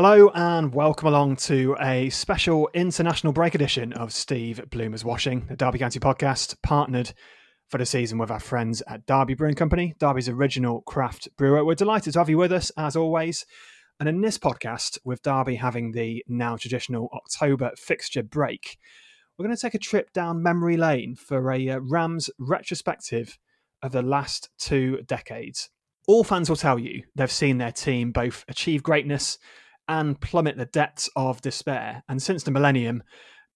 [0.00, 5.56] Hello and welcome along to a special international break edition of Steve Bloomer's Watching, the
[5.56, 7.12] Derby County podcast, partnered
[7.66, 11.64] for the season with our friends at Derby Brewing Company, Derby's original craft brewer.
[11.64, 13.44] We're delighted to have you with us as always.
[13.98, 18.78] And in this podcast, with Derby having the now traditional October fixture break,
[19.36, 23.36] we're going to take a trip down memory lane for a uh, Rams retrospective
[23.82, 25.70] of the last two decades.
[26.06, 29.38] All fans will tell you they've seen their team both achieve greatness
[29.88, 32.02] and plummet the depths of despair.
[32.08, 33.02] And since the millennium,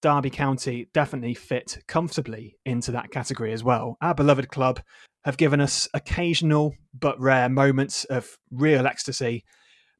[0.01, 3.97] Derby County definitely fit comfortably into that category as well.
[4.01, 4.81] Our beloved club
[5.23, 9.45] have given us occasional but rare moments of real ecstasy,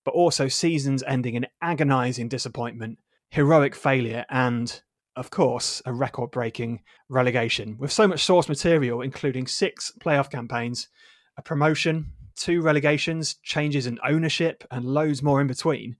[0.03, 4.81] but also seasons ending in agonising disappointment, heroic failure, and,
[5.15, 7.77] of course, a record breaking relegation.
[7.77, 10.89] With so much source material, including six playoff campaigns,
[11.37, 15.95] a promotion, two relegations, changes in ownership, and loads more in between,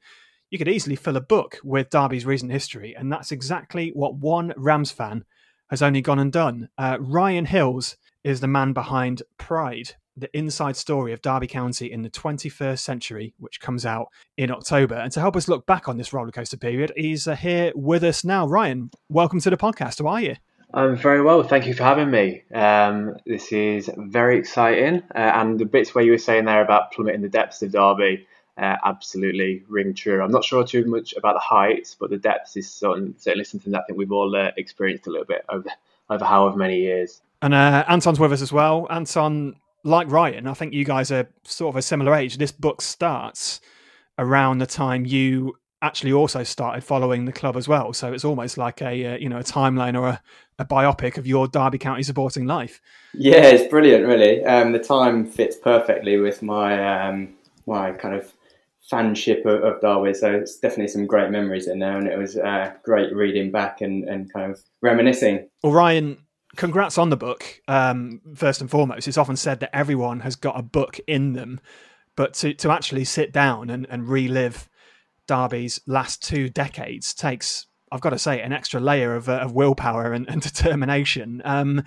[0.54, 4.54] you could easily fill a book with Derby's recent history, and that's exactly what one
[4.56, 5.26] Rams fan
[5.72, 6.70] has only gone and done.
[6.78, 12.04] Uh, Ryan Hills is the man behind Pride, the inside story of Derby County in
[12.04, 14.94] the 21st century, which comes out in October.
[14.94, 18.24] And to help us look back on this rollercoaster period, he's uh, here with us
[18.24, 18.46] now.
[18.46, 20.04] Ryan, welcome to the podcast.
[20.04, 20.36] How are you?
[20.72, 22.44] I'm very well, thank you for having me.
[22.54, 26.92] Um, this is very exciting, uh, and the bits where you were saying there about
[26.92, 30.22] plummeting the depths of Derby uh, absolutely ring true.
[30.22, 33.72] I'm not sure too much about the heights, but the depths is certain, certainly something
[33.72, 35.69] that I think we've all uh, experienced a little bit over
[36.09, 37.22] over however many years.
[37.42, 38.88] And uh, Anton's with us as well.
[38.90, 42.38] Anton, like Ryan, I think you guys are sort of a similar age.
[42.38, 43.59] This book starts
[44.18, 47.92] around the time you actually also started following the club as well.
[47.92, 50.22] So it's almost like a uh, you know a timeline or a,
[50.59, 52.81] a biopic of your Derby County supporting life.
[53.13, 54.44] Yeah, it's brilliant, really.
[54.46, 57.36] Um, the time fits perfectly with my um,
[57.68, 58.31] my kind of
[58.91, 60.13] fanship of, of Derby.
[60.13, 63.81] So it's definitely some great memories in there, and it was uh, great reading back
[63.81, 65.49] and, and kind of reminiscing.
[65.63, 66.17] Well, Ryan,
[66.55, 67.61] congrats on the book.
[67.67, 71.59] Um, first and foremost, it's often said that everyone has got a book in them,
[72.16, 74.69] but to to actually sit down and, and relive
[75.27, 79.53] Derby's last two decades takes, I've got to say, an extra layer of, uh, of
[79.53, 81.41] willpower and, and determination.
[81.45, 81.83] Um,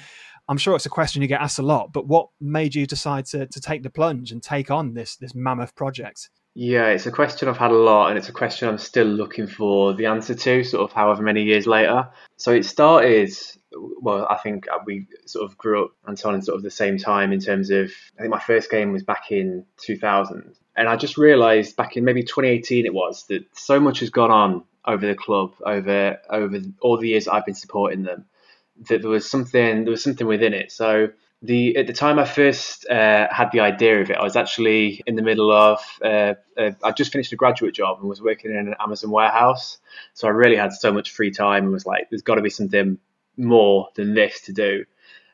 [0.49, 3.27] I'm sure it's a question you get asked a lot, but what made you decide
[3.27, 6.31] to, to take the plunge and take on this this mammoth project?
[6.59, 9.47] Yeah, it's a question I've had a lot, and it's a question I'm still looking
[9.47, 12.09] for the answer to, sort of however many years later.
[12.39, 13.31] So it started,
[14.01, 17.33] well, I think we sort of grew up, Anton, in sort of the same time
[17.33, 20.55] in terms of, I think my first game was back in 2000.
[20.75, 24.31] And I just realised back in maybe 2018 it was that so much has gone
[24.31, 28.25] on over the club over over all the years I've been supporting them
[28.89, 30.71] that there was something there was something within it.
[30.71, 31.09] So
[31.43, 35.03] the at the time I first uh, had the idea of it, I was actually
[35.07, 38.51] in the middle of uh, uh, I just finished a graduate job and was working
[38.51, 39.79] in an Amazon warehouse.
[40.15, 42.51] So I really had so much free time and was like, there's got to be
[42.51, 42.99] something
[43.37, 44.85] more than this to do.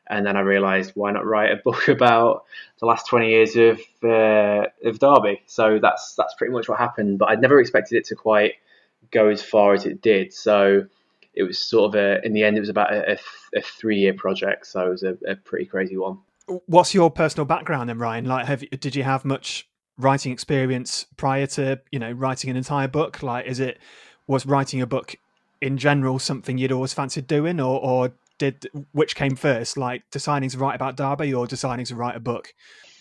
[0.05, 2.43] And then I realised, why not write a book about
[2.79, 5.43] the last 20 years of uh, of Derby?
[5.47, 7.19] So that's that's pretty much what happened.
[7.19, 8.55] But I'd never expected it to quite
[9.11, 10.33] go as far as it did.
[10.33, 10.87] So
[11.33, 13.17] it was sort of a in the end it was about a,
[13.55, 14.67] a, three year project.
[14.67, 16.19] So it was a, a pretty crazy one.
[16.65, 18.25] What's your personal background then, Ryan?
[18.25, 19.67] Like, have did you have much
[19.97, 23.23] writing experience prior to you know writing an entire book?
[23.23, 23.79] Like, is it
[24.27, 25.15] was writing a book
[25.61, 30.49] in general something you'd always fancied doing, or or did which came first, like deciding
[30.49, 32.53] to write about Derby or deciding to write a book?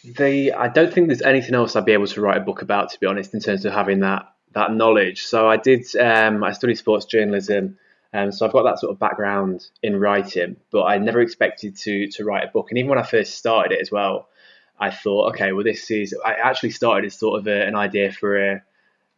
[0.05, 2.91] The I don't think there's anything else I'd be able to write a book about,
[2.91, 5.23] to be honest, in terms of having that that knowledge.
[5.25, 5.85] So I did.
[5.97, 7.79] Um, I studied sports journalism.
[8.15, 12.09] Um, so I've got that sort of background in writing, but I never expected to
[12.09, 12.71] to write a book.
[12.71, 14.29] And even when I first started it as well,
[14.79, 16.15] I thought, okay, well, this is.
[16.25, 18.63] I actually started as sort of a, an idea for a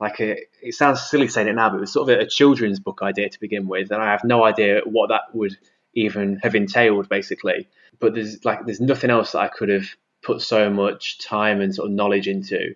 [0.01, 0.37] like a.
[0.63, 3.01] It sounds silly saying it now, but it was sort of a, a children's book
[3.03, 5.57] idea to begin with, and I have no idea what that would
[5.95, 7.69] even have entailed, basically.
[7.99, 9.87] But there's like there's nothing else that I could have
[10.23, 12.75] put so much time and sort of knowledge into.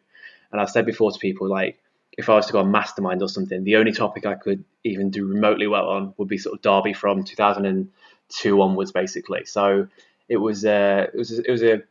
[0.50, 1.78] And I've said before to people like
[2.18, 5.10] if I was to go on Mastermind or something, the only topic I could even
[5.10, 9.44] do remotely well on would be sort of Derby from 2002 onwards, basically.
[9.44, 9.86] So
[10.28, 11.82] it was uh, it was it was a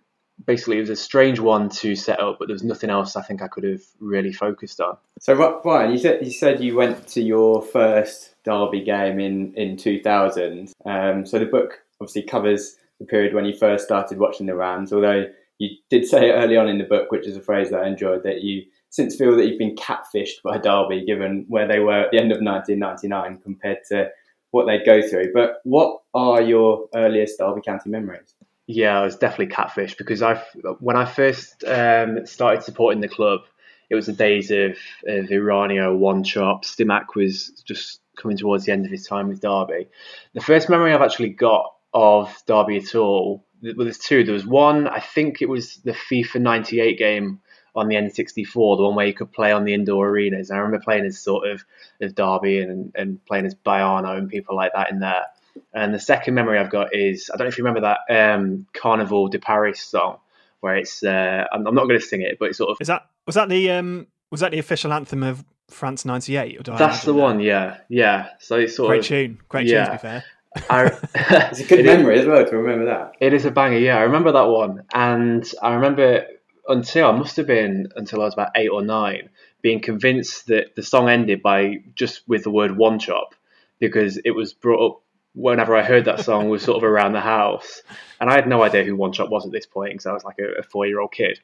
[0.45, 3.21] basically it was a strange one to set up, but there was nothing else I
[3.21, 4.97] think I could have really focused on.
[5.19, 5.33] So
[5.63, 10.73] Ryan, you said you said you went to your first Derby game in in 2000.
[10.85, 14.91] Um, so the book obviously covers the period when you first started watching the Rams,
[14.91, 15.27] although
[15.57, 18.23] you did say early on in the book, which is a phrase that I enjoyed,
[18.23, 22.12] that you since feel that you've been catfished by Derby, given where they were at
[22.12, 24.10] the end of 1999 compared to
[24.51, 25.34] what they'd go through.
[25.34, 28.34] But what are your earliest Derby County memories?
[28.66, 30.44] Yeah, I was definitely catfished because I,
[30.80, 33.42] when I first um, started supporting the club,
[33.89, 34.72] it was the days of,
[35.07, 36.66] of Eranio, One Chop.
[36.66, 39.88] Stimac was just coming towards the end of his time with Derby.
[40.33, 44.24] The first memory I've actually got of Derby at all, well, there's two.
[44.24, 47.40] There was one, I think it was the FIFA 98 game
[47.77, 50.51] on the N64, the one where you could play on the indoor arenas.
[50.51, 51.63] I remember playing as sort of
[52.01, 55.25] as Derby and, and playing as Baiano and people like that in there.
[55.74, 58.65] And the second memory I've got is I don't know if you remember that um,
[58.74, 60.18] Carnival de Paris song
[60.59, 62.88] where it's uh, I'm, I'm, not going to sing it, but it's sort of is
[62.88, 66.63] that was that the um, was that the official anthem of France '98?
[66.65, 68.30] That's the one, yeah, yeah.
[68.39, 69.85] So it's sort great of tune, great yeah.
[69.85, 69.85] tune.
[69.85, 70.23] To be fair.
[70.69, 70.85] I,
[71.51, 73.13] it's a good memory is, as well to remember that.
[73.19, 73.97] It is a banger, yeah.
[73.97, 76.25] I remember that one, and I remember
[76.68, 79.30] until I must have been until I was about eight or nine,
[79.62, 83.34] being convinced that the song ended by just with the word Wanchope
[83.80, 85.02] because it was brought up
[85.34, 87.84] whenever I heard that song was sort of around the house,
[88.19, 90.40] and I had no idea who Wanchope was at this point because I was like
[90.40, 91.40] a, a four year old kid.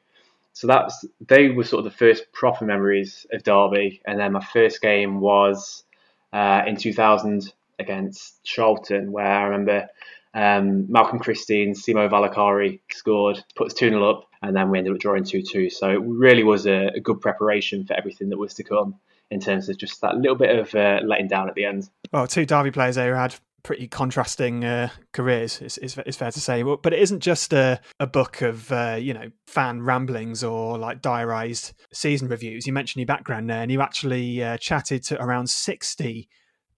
[0.52, 4.44] So that's they were sort of the first proper memories of Derby, and then my
[4.44, 5.84] first game was
[6.32, 9.88] uh, in 2000 against Charlton, where I remember
[10.34, 14.92] um, Malcolm Christie, Simo Valakari scored, puts us 2 0 up, and then we ended
[14.92, 15.70] up drawing 2 2.
[15.70, 18.96] So it really was a, a, good preparation for everything that was to come
[19.30, 21.88] in terms of just that little bit of uh, letting down at the end.
[22.12, 25.60] Well, two Derby players there who had pretty contrasting uh, careers.
[25.62, 28.98] It's, it's, it's, fair to say, but it isn't just a, a book of uh,
[29.00, 32.66] you know fan ramblings or like diarised season reviews.
[32.66, 36.28] You mentioned your background there, and you actually uh, chatted to around sixty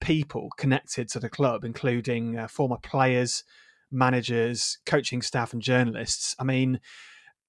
[0.00, 3.42] people connected to the club, including uh, former players,
[3.90, 6.34] managers, coaching staff, and journalists.
[6.38, 6.80] I mean.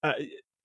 [0.03, 0.13] Uh,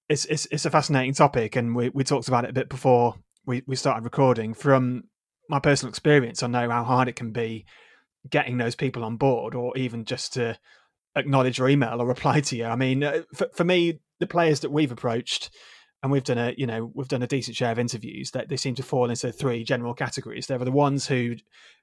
[0.09, 3.15] it's, it's, it's a fascinating topic, and we, we talked about it a bit before
[3.47, 4.55] we, we started recording.
[4.55, 5.05] From
[5.49, 7.65] my personal experience, I know how hard it can be
[8.29, 10.59] getting those people on board or even just to
[11.17, 12.65] acknowledge your email or reply to you.
[12.65, 15.51] I mean, uh, for, for me, the players that we've approached
[16.03, 18.57] and we've done a you know we've done a decent share of interviews that they
[18.57, 21.35] seem to fall into three general categories there are the ones who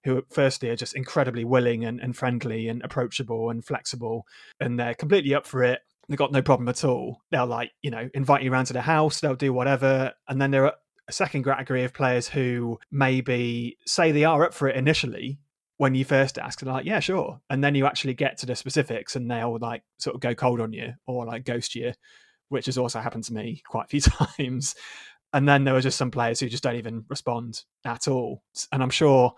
[0.04, 4.26] who firstly are just incredibly willing and, and friendly and approachable and flexible
[4.60, 7.92] and they're completely up for it they've got no problem at all they'll like you
[7.92, 10.74] know invite you around to the house they'll do whatever and then there are
[11.08, 15.40] a second category of players who maybe say they are up for it initially
[15.80, 17.40] when you first ask, they're like, yeah, sure.
[17.50, 20.60] And then you actually get to the specifics and they'll like sort of go cold
[20.60, 21.94] on you or like ghost you,
[22.50, 24.02] which has also happened to me quite a few
[24.38, 24.76] times.
[25.32, 28.44] And then there are just some players who just don't even respond at all.
[28.74, 29.34] And I'm sure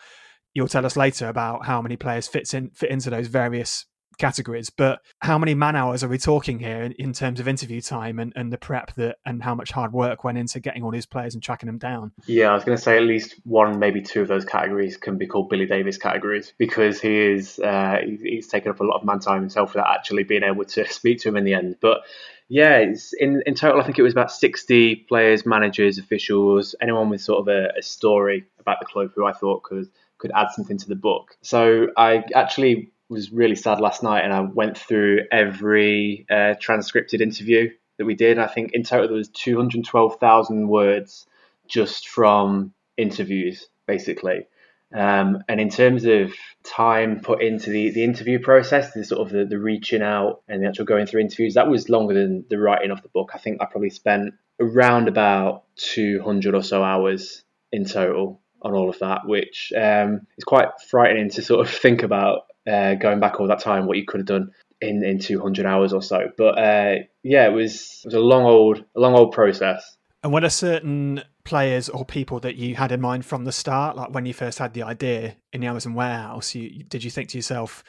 [0.56, 3.86] you'll tell us later about how many players fits in fit into those various
[4.22, 7.82] categories, but how many man hours are we talking here in, in, terms of interview
[7.82, 10.92] time and, and the prep that and how much hard work went into getting all
[10.92, 12.12] these players and tracking them down?
[12.28, 15.18] Yeah, I was going to say at least one, maybe two of those categories can
[15.18, 19.06] be called Billy Davies categories because he is uh, he's taken up a lot of
[19.06, 21.78] man time himself without actually being able to speak to him in the end.
[21.82, 22.02] But
[22.48, 22.80] yeah,
[23.20, 27.40] in in total, I think it was about sixty players, managers, officials, anyone with sort
[27.40, 30.88] of a, a story about the club who I thought could could add something to
[30.88, 31.36] the book.
[31.42, 37.20] So I actually was really sad last night, and I went through every uh, transcripted
[37.20, 38.40] interview that we did.
[38.40, 41.28] I think in total there was 212,000 words
[41.68, 44.48] just from interviews, basically.
[44.94, 49.30] Um, and in terms of time put into the, the interview process, the sort of
[49.30, 52.60] the, the reaching out and the actual going through interviews, that was longer than the
[52.60, 53.32] writing of the book.
[53.34, 58.90] I think I probably spent around about 200 or so hours in total on all
[58.90, 63.40] of that, which um, is quite frightening to sort of think about uh, going back
[63.40, 64.52] all that time, what you could have done
[64.82, 66.32] in, in 200 hours or so.
[66.38, 69.98] But uh, yeah, it was it was a long old a long old process.
[70.24, 73.98] And were there certain players or people that you had in mind from the start,
[73.98, 76.54] like when you first had the idea in the Amazon warehouse?
[76.54, 77.84] You, did you think to yourself,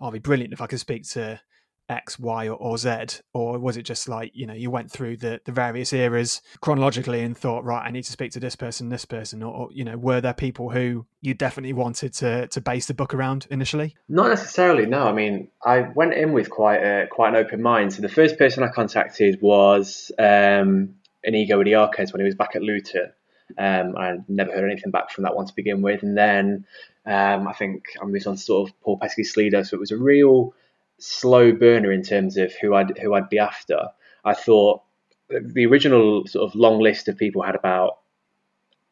[0.00, 1.40] oh, "It'd be brilliant if I could speak to
[1.88, 3.20] X, Y, or, or, Z?
[3.32, 7.20] Or was it just like, you know, you went through the, the various eras chronologically
[7.22, 9.42] and thought, right, I need to speak to this person, this person?
[9.42, 12.94] Or, or, you know, were there people who you definitely wanted to, to base the
[12.94, 13.96] book around initially?
[14.08, 15.06] Not necessarily, no.
[15.06, 17.92] I mean, I went in with quite a, quite an open mind.
[17.92, 22.62] So the first person I contacted was um, Inigo Idiakez when he was back at
[22.62, 23.12] Luton.
[23.58, 26.02] Um, I never heard anything back from that one to begin with.
[26.02, 26.64] And then
[27.06, 29.66] um, I think I moved on sort of Paul Peschisolido.
[29.66, 30.54] So it was a real
[31.04, 33.88] slow burner in terms of who I'd who I'd be after.
[34.24, 34.82] I thought
[35.28, 37.98] the original sort of long list of people had about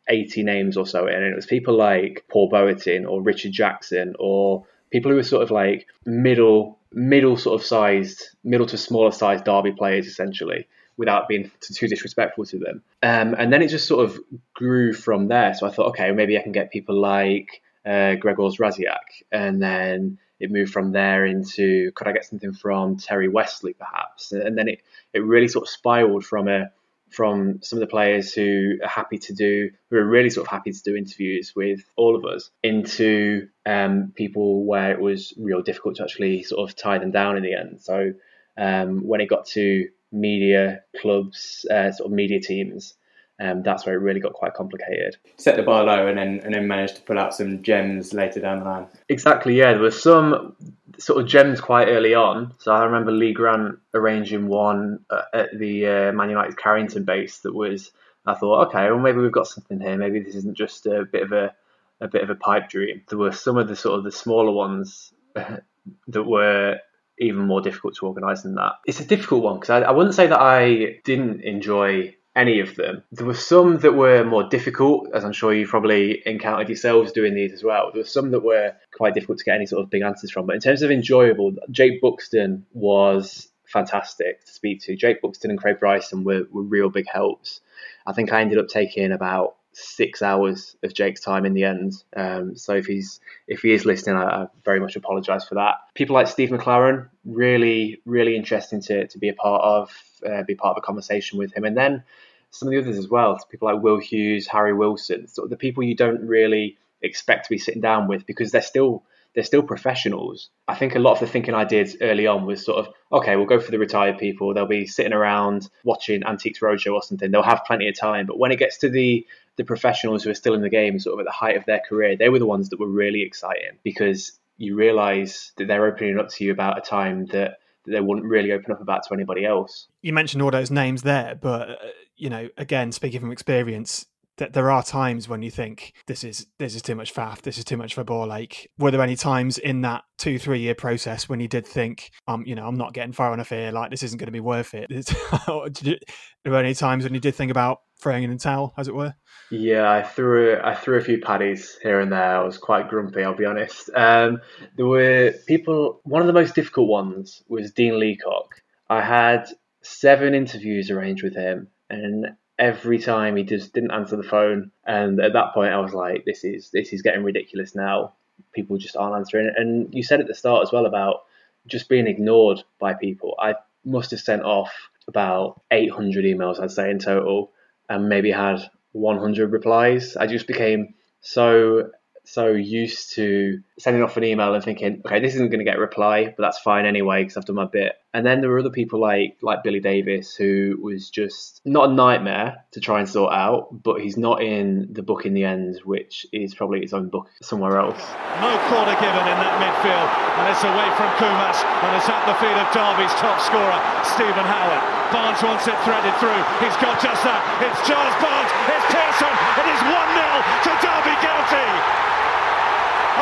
[0.09, 4.66] 80 names or so and it was people like Paul Boertien or Richard Jackson or
[4.90, 9.45] people who were sort of like middle middle sort of sized, middle to smaller sized
[9.45, 10.66] Derby players essentially,
[10.97, 12.83] without being too disrespectful to them.
[13.02, 14.19] Um, and then it just sort of
[14.54, 15.54] grew from there.
[15.54, 20.19] So I thought, okay, maybe I can get people like uh, Grzegorz Rasiak, and then
[20.43, 24.69] it moved from there into could I get something from Terry Westley perhaps, and then
[24.69, 24.83] it
[25.15, 26.71] it really sort of spiraled from a
[27.11, 30.51] from some of the players who are happy to do, who are really sort of
[30.51, 35.63] happy to do interviews with all of us, into um, people where it was real
[35.63, 37.83] difficult to actually sort of tie them down in the end.
[37.83, 38.15] So
[38.57, 42.95] um, when it got to media clubs, uh, sort of media teams,
[43.41, 45.17] um, that's where it really got quite complicated.
[45.37, 48.41] Set the bar low and then and then managed to pull out some gems later
[48.41, 48.87] down the line.
[49.09, 49.73] Exactly, yeah.
[49.73, 50.57] There were some
[50.99, 52.55] sort of gems quite early on.
[52.59, 57.39] So I remember Lee Grant arranging one uh, at the uh, Man United Carrington base
[57.41, 57.91] that was.
[58.25, 59.97] I thought, okay, well maybe we've got something here.
[59.97, 61.53] Maybe this isn't just a bit of a
[62.01, 63.03] a bit of a pipe dream.
[63.09, 66.79] There were some of the sort of the smaller ones that were
[67.19, 68.75] even more difficult to organise than that.
[68.87, 72.77] It's a difficult one because I, I wouldn't say that I didn't enjoy any of
[72.77, 73.03] them.
[73.12, 77.35] There were some that were more difficult, as I'm sure you probably encountered yourselves doing
[77.35, 77.91] these as well.
[77.93, 80.47] There were some that were quite difficult to get any sort of big answers from.
[80.47, 84.97] But in terms of enjoyable, Jake Buxton was fantastic to speak to.
[84.97, 87.61] Jake Buxton and Craig Bryson were, were real big helps.
[88.07, 91.93] I think I ended up taking about six hours of Jake's time in the end.
[92.17, 95.76] Um, so if he's if he is listening, I, I very much apologise for that.
[95.95, 99.91] People like Steve McClaren, really really interesting to to be a part of,
[100.26, 102.05] uh, be part of a conversation with him, and then
[102.50, 103.38] some of the others as well.
[103.50, 107.50] People like Will Hughes, Harry Wilson, sort of the people you don't really expect to
[107.50, 110.50] be sitting down with because they're still they're still professionals.
[110.69, 113.37] I think a lot of the thinking I did early on was sort of, okay,
[113.37, 114.52] we'll go for the retired people.
[114.52, 117.31] They'll be sitting around watching Antiques Roadshow or something.
[117.31, 118.26] They'll have plenty of time.
[118.26, 121.14] But when it gets to the the professionals who are still in the game, sort
[121.14, 123.78] of at the height of their career, they were the ones that were really exciting
[123.82, 128.25] because you realise that they're opening up to you about a time that, they wouldn't
[128.25, 129.88] really open up about to anybody else.
[130.02, 131.75] You mentioned all those names there, but uh,
[132.16, 134.06] you know, again, speaking from experience,
[134.38, 137.59] that there are times when you think this is this is too much faff, this
[137.59, 138.26] is too much for ball.
[138.26, 142.11] Like were there any times in that two three year process when you did think
[142.26, 144.40] um you know i'm not getting far enough here like this isn't going to be
[144.40, 144.90] worth it.
[146.44, 148.94] There were any times when you did think about throwing in the towel as it
[148.94, 149.14] were
[149.52, 153.23] yeah i threw i threw a few paddies here and there i was quite grumpy
[153.23, 154.40] i'll be honest um
[154.76, 159.47] there were people one of the most difficult ones was dean leacock i had
[159.82, 162.26] seven interviews arranged with him and
[162.59, 164.71] every time he just didn't answer the phone.
[164.87, 168.12] And at that point, I was like, this is this is getting ridiculous now.
[168.52, 169.52] People just aren't answering.
[169.56, 171.23] And you said at the start as well about
[171.66, 173.35] just being ignored by people.
[173.38, 173.54] I
[173.85, 174.73] must have sent off
[175.09, 177.50] about 800 emails, I'd say in total,
[177.88, 178.61] and maybe had
[178.93, 180.17] 100 replies.
[180.17, 181.91] I just became so
[182.25, 185.77] so used to sending off an email and thinking, okay, this isn't going to get
[185.77, 187.95] a reply, but that's fine anyway because I've done my bit.
[188.14, 191.92] And then there were other people like like Billy Davies, who was just not a
[191.92, 195.81] nightmare to try and sort out, but he's not in the book in the end,
[195.85, 198.04] which is probably his own book somewhere else.
[198.45, 202.37] No corner given in that midfield, and it's away from Koumas, and it's at the
[202.37, 204.85] feet of Derby's top scorer, Stephen Howard.
[205.09, 206.42] Barnes wants it threaded through.
[206.61, 207.40] He's got just that.
[207.64, 208.52] It's Giles Barnes.
[208.76, 209.33] It's Pearson.
[209.57, 211.69] It is 1 0 to Derby County.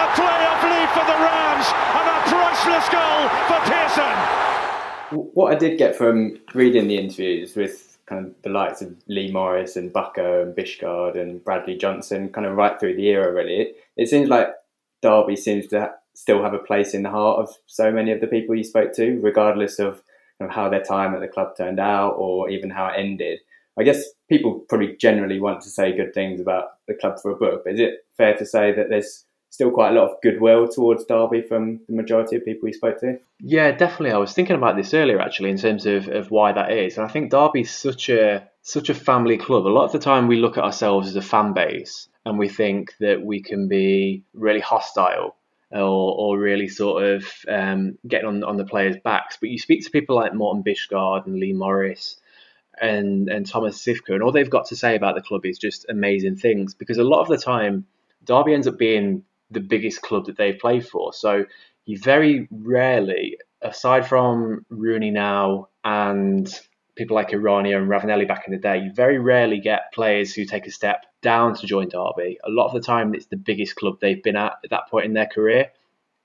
[0.02, 4.49] A playoff lead for the Rams and a priceless goal for Pearson.
[5.10, 9.30] What I did get from reading the interviews with kind of the likes of Lee
[9.30, 13.60] Morris and Bucko and Bisgaard and Bradley Johnson, kind of right through the era, really,
[13.60, 14.48] it, it seems like
[15.02, 18.26] Derby seems to still have a place in the heart of so many of the
[18.26, 20.02] people you spoke to, regardless of,
[20.40, 23.40] of how their time at the club turned out or even how it ended.
[23.78, 27.36] I guess people probably generally want to say good things about the club for a
[27.36, 30.68] book, but is it fair to say that there's still quite a lot of goodwill
[30.68, 33.18] towards Derby from the majority of people we spoke to.
[33.40, 34.12] Yeah, definitely.
[34.12, 36.96] I was thinking about this earlier actually in terms of, of why that is.
[36.96, 39.66] And I think Derby's such a such a family club.
[39.66, 42.48] A lot of the time we look at ourselves as a fan base and we
[42.48, 45.36] think that we can be really hostile
[45.72, 49.38] or, or really sort of um, getting on, on the players' backs.
[49.40, 52.18] But you speak to people like Morten Bisgaard and Lee Morris
[52.80, 55.86] and, and Thomas Cywka, and all they've got to say about the club is just
[55.88, 57.86] amazing things because a lot of the time
[58.24, 61.12] Derby ends up being the biggest club that they've played for.
[61.12, 61.44] So
[61.86, 66.48] you very rarely, aside from Rooney now and
[66.96, 70.44] people like Eranio and Ravanelli back in the day, you very rarely get players who
[70.44, 72.38] take a step down to join Derby.
[72.44, 75.06] A lot of the time, it's the biggest club they've been at at that point
[75.06, 75.70] in their career.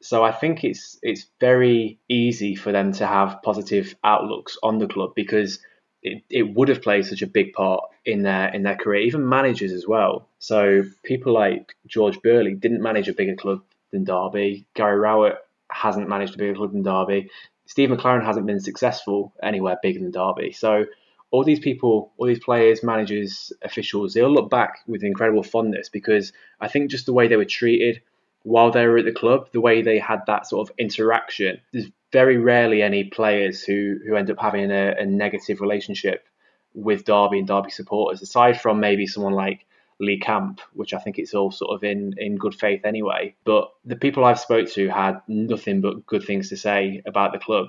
[0.02, 4.88] So I think it's it's very easy for them to have positive outlooks on the
[4.88, 5.60] club because
[6.06, 9.28] it, it would have played such a big part in their in their career, even
[9.28, 10.28] managers as well.
[10.40, 14.68] So people like George Burley didn't manage a bigger club than Derby.
[14.76, 15.38] Gary Rowett
[15.70, 17.30] hasn't managed a bigger club than Derby.
[17.66, 20.52] Steve McClaren hasn't been successful anywhere bigger than Derby.
[20.52, 20.86] So
[21.32, 25.90] all these people, all these players, managers, officials, they all look back with incredible fondness
[25.90, 26.32] because
[26.62, 28.02] I think just the way they were treated
[28.44, 31.60] while they were at the club, the way they had that sort of interaction.
[31.74, 36.26] There's very rarely any players who who end up having a, a negative relationship
[36.74, 39.66] with Derby and Derby supporters, aside from maybe someone like
[40.00, 43.36] Lee Camp, which I think it's all sort of in, in good faith anyway.
[43.44, 47.40] But the people I've spoke to had nothing but good things to say about the
[47.40, 47.68] club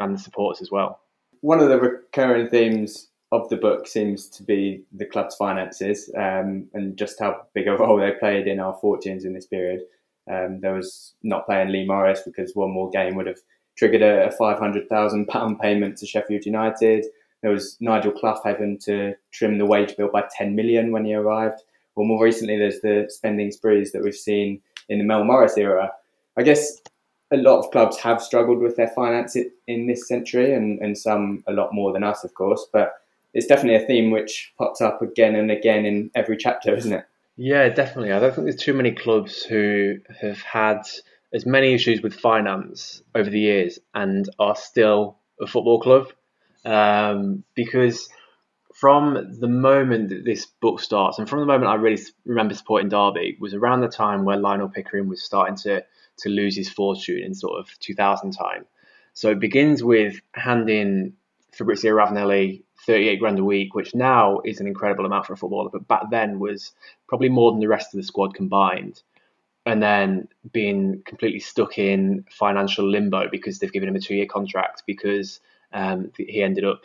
[0.00, 1.00] and the supporters as well.
[1.40, 6.66] One of the recurring themes of the book seems to be the club's finances um,
[6.74, 9.82] and just how big a role they played in our fortunes in this period.
[10.28, 13.40] Um, there was not playing Lee Morris because one more game would have
[13.76, 17.06] triggered a, a £500,000 payment to Sheffield United.
[17.42, 21.14] There was Nigel Clough having to trim the wage bill by 10 million when he
[21.14, 21.60] arrived.
[21.96, 25.92] Or more recently, there's the spending sprees that we've seen in the Mel Morris era.
[26.36, 26.80] I guess
[27.32, 31.44] a lot of clubs have struggled with their finances in this century, and, and some
[31.46, 32.66] a lot more than us, of course.
[32.72, 32.94] But
[33.32, 37.04] it's definitely a theme which pops up again and again in every chapter, isn't it?
[37.36, 38.12] Yeah, definitely.
[38.12, 40.82] I don't think there's too many clubs who have had
[41.34, 46.06] as many issues with finance over the years and are still a football club.
[46.64, 48.08] Um, because
[48.72, 52.88] from the moment that this book starts, and from the moment I really remember supporting
[52.88, 55.84] Derby, was around the time where Lionel Pickering was starting to
[56.18, 58.64] to lose his fortune in sort of 2000 time.
[59.14, 61.14] So it begins with handing
[61.52, 65.70] Fabrizio Ravanelli 38 grand a week, which now is an incredible amount for a footballer,
[65.72, 66.72] but back then was
[67.08, 69.02] probably more than the rest of the squad combined
[69.66, 74.82] and then being completely stuck in financial limbo because they've given him a two-year contract
[74.86, 75.40] because
[75.72, 76.82] um, he ended up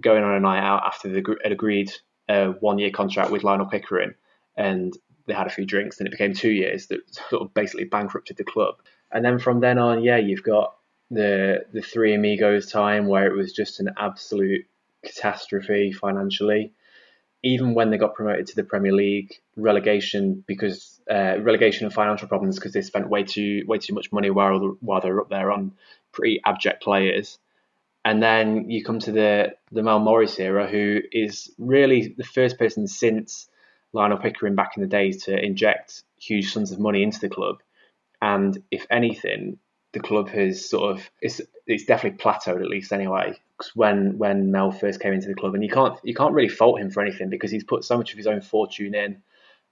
[0.00, 1.92] going on a night out after the agreed
[2.28, 4.14] uh, one-year contract with Lionel Pickering,
[4.56, 4.96] and
[5.26, 8.36] they had a few drinks, and it became two years that sort of basically bankrupted
[8.36, 8.76] the club.
[9.10, 10.74] And then from then on, yeah, you've got
[11.10, 14.64] the the three amigos time where it was just an absolute
[15.04, 16.72] catastrophe financially
[17.42, 22.28] even when they got promoted to the Premier League, relegation because uh, relegation and financial
[22.28, 25.50] problems because they spent way too way too much money while while they're up there
[25.50, 25.72] on
[26.12, 27.38] pretty abject players.
[28.04, 32.58] And then you come to the the Mel Morris era, who is really the first
[32.58, 33.48] person since
[33.92, 37.56] Lionel Pickering back in the days to inject huge sums of money into the club.
[38.20, 39.58] And if anything,
[39.92, 43.38] the club has sort of it's it's definitely plateaued at least anyway
[43.74, 46.80] when when Mel first came into the club, and you can't you can't really fault
[46.80, 49.22] him for anything because he's put so much of his own fortune in,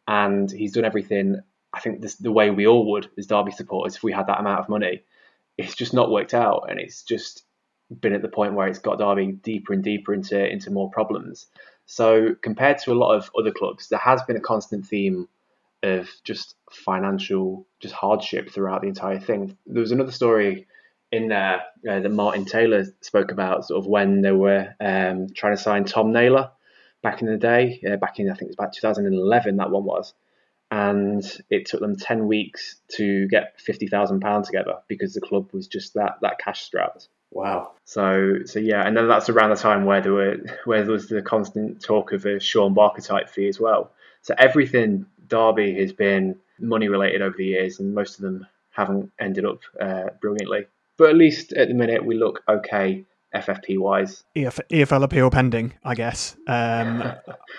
[0.06, 1.40] and he's done everything.
[1.72, 4.40] I think this, the way we all would as Derby supporters if we had that
[4.40, 5.04] amount of money.
[5.56, 7.44] It's just not worked out, and it's just
[8.00, 11.46] been at the point where it's got Derby deeper and deeper into into more problems.
[11.86, 15.28] So compared to a lot of other clubs, there has been a constant theme
[15.82, 19.56] of just financial just hardship throughout the entire thing.
[19.66, 20.66] There was another story
[21.12, 25.56] in there uh, that Martin Taylor spoke about, sort of when they were um, trying
[25.56, 26.50] to sign Tom Naylor
[27.02, 29.84] back in the day, uh, back in I think it was about 2011 that one
[29.84, 30.14] was,
[30.70, 35.66] and it took them 10 weeks to get 50,000 pounds together because the club was
[35.66, 37.08] just that that cash strapped.
[37.32, 37.72] Wow.
[37.84, 41.08] So so yeah, and then that's around the time where there were where there was
[41.08, 43.92] the constant talk of a Shaun Barker type fee as well.
[44.22, 49.10] So everything Derby has been money related over the years, and most of them haven't
[49.18, 50.66] ended up uh, brilliantly.
[50.98, 54.24] But at least at the minute, we look okay FFP wise.
[54.34, 56.36] EF, EFL appeal pending, I guess.
[56.46, 57.02] Um,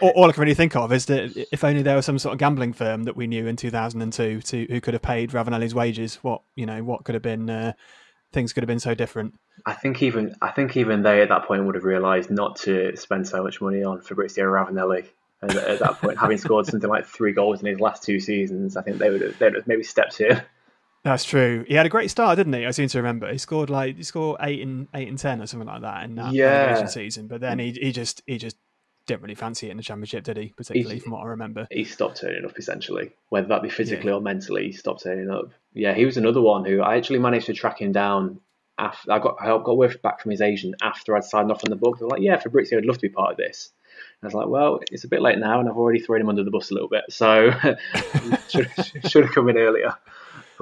[0.01, 2.33] all, all, I can really think of is that if only there was some sort
[2.33, 6.15] of gambling firm that we knew in 2002 to who could have paid Ravanelli's wages,
[6.15, 7.73] what you know, what could have been uh,
[8.33, 9.33] things could have been so different.
[9.65, 12.95] I think even I think even they at that point would have realised not to
[12.97, 15.07] spend so much money on Fabrizio Ravanelli.
[15.41, 18.77] And at that point, having scored something like three goals in his last two seasons,
[18.77, 20.41] I think they would have, they would have maybe stepped in.
[21.03, 21.65] That's true.
[21.67, 22.65] He had a great start, didn't he?
[22.65, 23.31] I seem to remember.
[23.31, 26.15] He scored like he scored eight and eight and ten or something like that in
[26.15, 26.85] that yeah.
[26.85, 27.27] season.
[27.27, 28.55] But then he he just he just
[29.07, 30.53] didn't really fancy it in the championship, did he?
[30.55, 31.67] Particularly he, from what I remember.
[31.71, 34.17] He stopped turning up essentially, whether that be physically yeah.
[34.17, 34.67] or mentally.
[34.67, 35.49] He stopped turning up.
[35.73, 38.39] Yeah, he was another one who I actually managed to track him down.
[38.77, 41.71] After I got I got word back from his agent after I'd signed off on
[41.71, 41.97] the book.
[41.97, 43.71] They're like, "Yeah, Fabrizio would love to be part of this."
[44.23, 46.43] I was like, well, it's a bit late now, and I've already thrown him under
[46.43, 47.51] the bus a little bit, so
[48.49, 48.69] should,
[49.09, 49.95] should have come in earlier.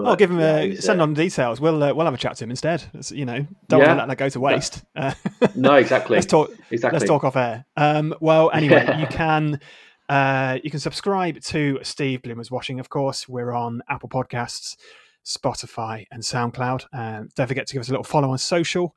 [0.05, 1.59] I'll give him a send on details.
[1.59, 2.83] We'll uh, we'll have a chat to him instead.
[2.93, 3.95] It's, you know, don't yeah.
[3.95, 4.83] let that go to waste.
[4.95, 5.13] Uh,
[5.55, 6.15] no, exactly.
[6.15, 6.51] let's talk.
[6.71, 6.99] Exactly.
[6.99, 7.65] Let's talk off air.
[7.75, 8.99] Um, well, anyway, yeah.
[8.99, 9.59] you can
[10.07, 12.79] uh, you can subscribe to Steve Bloomer's Watching.
[12.79, 14.77] Of course, we're on Apple Podcasts,
[15.25, 16.85] Spotify, and SoundCloud.
[16.93, 18.95] Um, don't forget to give us a little follow on social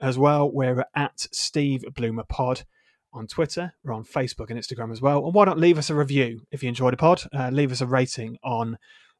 [0.00, 0.50] as well.
[0.50, 2.62] We're at Steve Bloomer Pod
[3.14, 3.72] on Twitter.
[3.82, 5.24] We're on Facebook and Instagram as well.
[5.24, 7.22] And why not leave us a review if you enjoyed the pod?
[7.32, 8.76] Uh, leave us a rating on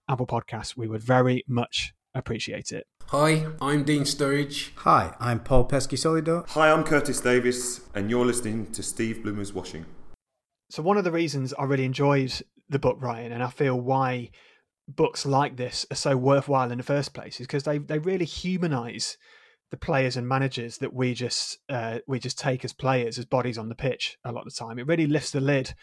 [0.09, 0.76] Apple Podcasts.
[0.76, 2.87] We would very much appreciate it.
[3.09, 4.70] Hi, I'm Dean Sturridge.
[4.76, 6.48] Hi, I'm Paul Peschisolido.
[6.48, 9.85] Hi, I'm Curtis Davies, and you're listening to Steve Bloomer's Watching.
[10.70, 12.33] So, one of the reasons I really enjoyed
[12.68, 14.30] the book, Ryan, and I feel why
[14.88, 18.24] books like this are so worthwhile in the first place is because they, they really
[18.24, 19.16] humanize
[19.74, 23.58] the players and managers that we just uh, we just take as players as bodies
[23.58, 24.78] on the pitch a lot of the time.
[24.78, 25.74] It really lifts the lid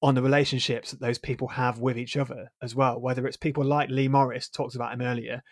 [0.00, 2.98] on the relationships that those people have with each other as well.
[2.98, 5.42] Whether it's people like Lee Morris talked about him earlier,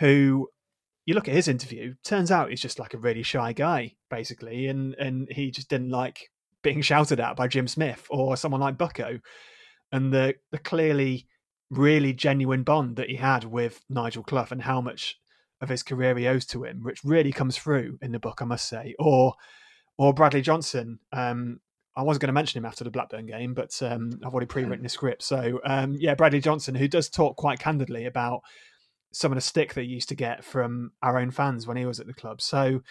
[0.00, 0.48] who
[1.06, 4.66] you look at his interview, turns out he's just like a really shy guy, basically,
[4.66, 6.18] and and he just didn't like
[6.64, 9.20] being shouted at by Jim Smith or someone like Bucko,
[9.92, 11.28] and the the clearly
[11.70, 15.20] really genuine bond that he had with Nigel Clough and how much
[15.60, 18.44] of his career he owes to him, which really comes through in the book, I
[18.44, 18.94] must say.
[18.98, 19.34] Or
[19.96, 21.00] or Bradley Johnson.
[21.12, 21.60] Um,
[21.96, 24.84] I wasn't going to mention him after the Blackburn game, but um, I've already pre-written
[24.84, 25.22] the script.
[25.22, 28.42] So um, yeah, Bradley Johnson, who does talk quite candidly about
[29.12, 31.86] some of the stick that he used to get from our own fans when he
[31.86, 32.40] was at the club.
[32.40, 32.82] So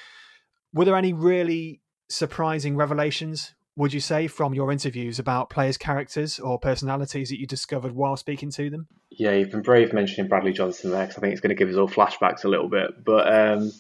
[0.74, 6.40] were there any really surprising revelations would you say, from your interviews about players' characters
[6.40, 8.88] or personalities that you discovered while speaking to them?
[9.12, 11.70] Yeah, you've been brave mentioning Bradley Johnson there because I think it's going to give
[11.70, 13.06] us all flashbacks a little bit.
[13.06, 13.72] But um,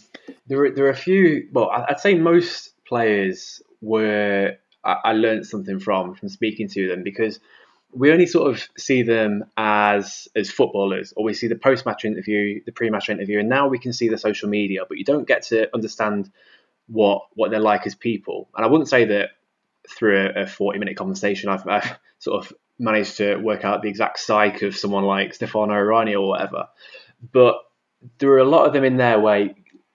[0.46, 1.50] there, are, there are a few.
[1.52, 7.02] Well, I'd say most players were I, I learned something from from speaking to them
[7.02, 7.40] because
[7.92, 12.06] we only sort of see them as as footballers, or we see the post match
[12.06, 15.06] interview, the pre match interview, and now we can see the social media, but you
[15.06, 16.32] don't get to understand
[16.88, 18.48] what what they're like as people.
[18.56, 19.32] And I wouldn't say that
[19.89, 24.19] through a, 40 minute conversation, I've, I've, sort of managed to work out the exact
[24.19, 26.67] psyche of someone like Stefano Eranio or whatever.
[27.32, 27.58] But
[28.19, 29.50] there are a lot of them in there where,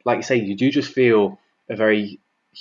[0.04, 2.20] like you say, you do just feel a very,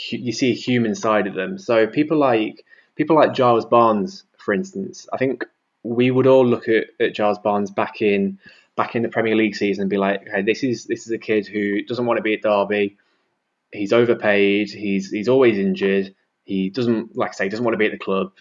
[0.10, 1.58] you see a human side of them.
[1.58, 2.64] So people like,
[2.96, 5.46] people like Giles Barnes, for instance, I think
[5.84, 8.40] we would all look at, at Giles Barnes back in,
[8.76, 11.18] back in the Premier League season and be like, okay, this is, this is a
[11.18, 12.98] kid who doesn't want to be at Derby.
[13.72, 14.70] He's overpaid.
[14.70, 16.16] He's, he's always injured
[16.52, 18.34] he doesn't, like I say, doesn't want to be at the club.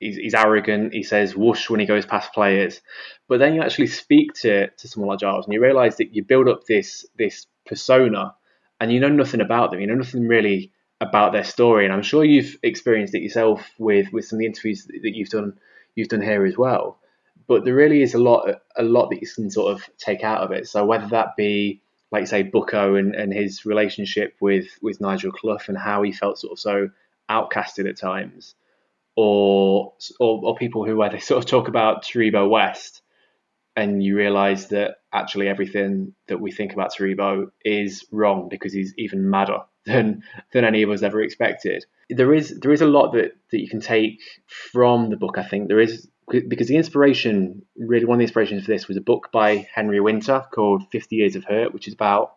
[0.00, 0.94] He's, he's arrogant.
[0.94, 2.80] He says whoosh when he goes past players.
[3.28, 6.24] But then you actually speak to, to someone like Giles and you realise that you
[6.24, 8.34] build up this this persona
[8.80, 9.80] and you know nothing about them.
[9.80, 11.84] You know nothing really about their story.
[11.84, 15.28] And I'm sure you've experienced it yourself with, with some of the interviews that you've
[15.28, 15.58] done
[15.94, 16.98] you've done here as well.
[17.46, 20.40] But there really is a lot a lot that you can sort of take out
[20.40, 20.66] of it.
[20.66, 25.68] So whether that be like say Bucko and, and his relationship with with Nigel Clough
[25.68, 26.88] and how he felt sort of so
[27.30, 28.54] outcasted at times,
[29.16, 33.02] or or, or people who where they sort of talk about Taribo West,
[33.76, 38.94] and you realise that actually everything that we think about Taribo is wrong because he's
[38.98, 41.84] even madder than than any of us ever expected.
[42.10, 45.38] There is there is a lot that, that you can take from the book.
[45.38, 48.96] I think there is because the inspiration really one of the inspirations for this was
[48.96, 52.34] a book by Henry Winter called Fifty Years of Hurt, which is about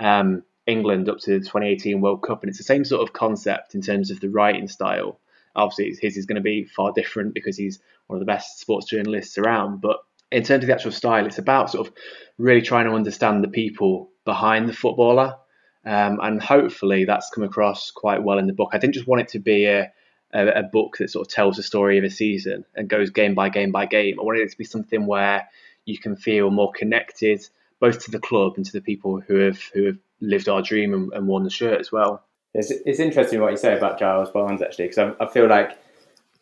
[0.00, 3.74] um, England up to the 2018 World Cup, and it's the same sort of concept
[3.74, 5.20] in terms of the writing style.
[5.54, 8.86] Obviously, his is going to be far different because he's one of the best sports
[8.86, 9.80] journalists around.
[9.80, 9.98] But
[10.30, 11.94] in terms of the actual style, it's about sort of
[12.36, 15.36] really trying to understand the people behind the footballer,
[15.84, 18.70] um, and hopefully that's come across quite well in the book.
[18.72, 19.92] I didn't just want it to be a,
[20.32, 23.34] a, a book that sort of tells the story of a season and goes game
[23.34, 24.18] by game by game.
[24.18, 25.48] I wanted it to be something where
[25.84, 27.48] you can feel more connected
[27.80, 30.94] both to the club and to the people who have who have lived our dream
[30.94, 32.22] and, and worn the shirt as well.
[32.54, 35.78] It's, it's interesting what you say about Giles Barnes actually, because I, I feel like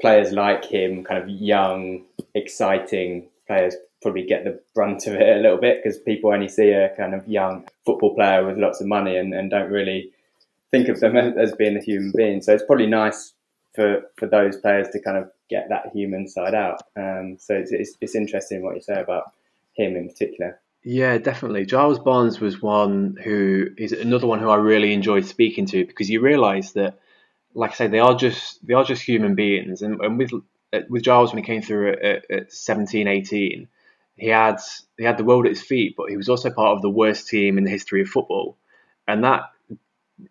[0.00, 5.40] players like him, kind of young, exciting players, probably get the brunt of it a
[5.40, 8.86] little bit because people only see a kind of young football player with lots of
[8.86, 10.12] money and, and don't really
[10.70, 12.42] think of them as being a human being.
[12.42, 13.32] So it's probably nice
[13.74, 16.82] for, for those players to kind of get that human side out.
[16.96, 19.32] Um, so it's, it's, it's interesting what you say about
[19.74, 20.60] him in particular.
[20.84, 21.64] Yeah, definitely.
[21.64, 26.10] Giles Barnes was one who is another one who I really enjoyed speaking to because
[26.10, 26.98] you realise that,
[27.54, 29.80] like I say, they are just they are just human beings.
[29.82, 30.32] And, and with
[30.74, 33.68] uh, with Giles when he came through at, at 17, 18,
[34.16, 34.58] he had
[34.98, 37.28] he had the world at his feet, but he was also part of the worst
[37.28, 38.58] team in the history of football,
[39.08, 39.44] and that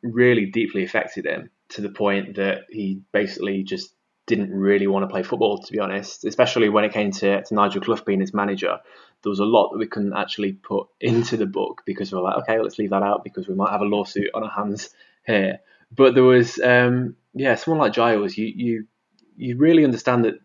[0.04, 3.94] really deeply affected him to the point that he basically just
[4.26, 7.54] didn't really want to play football, to be honest, especially when it came to, to
[7.54, 8.80] Nigel Clough being his manager
[9.24, 12.24] there was a lot that we couldn't actually put into the book because we were
[12.24, 14.90] like, okay, let's leave that out because we might have a lawsuit on our hands
[15.26, 15.60] here.
[15.92, 18.88] But there was, um, yeah, someone like Giles, you you
[19.36, 20.36] you really understand that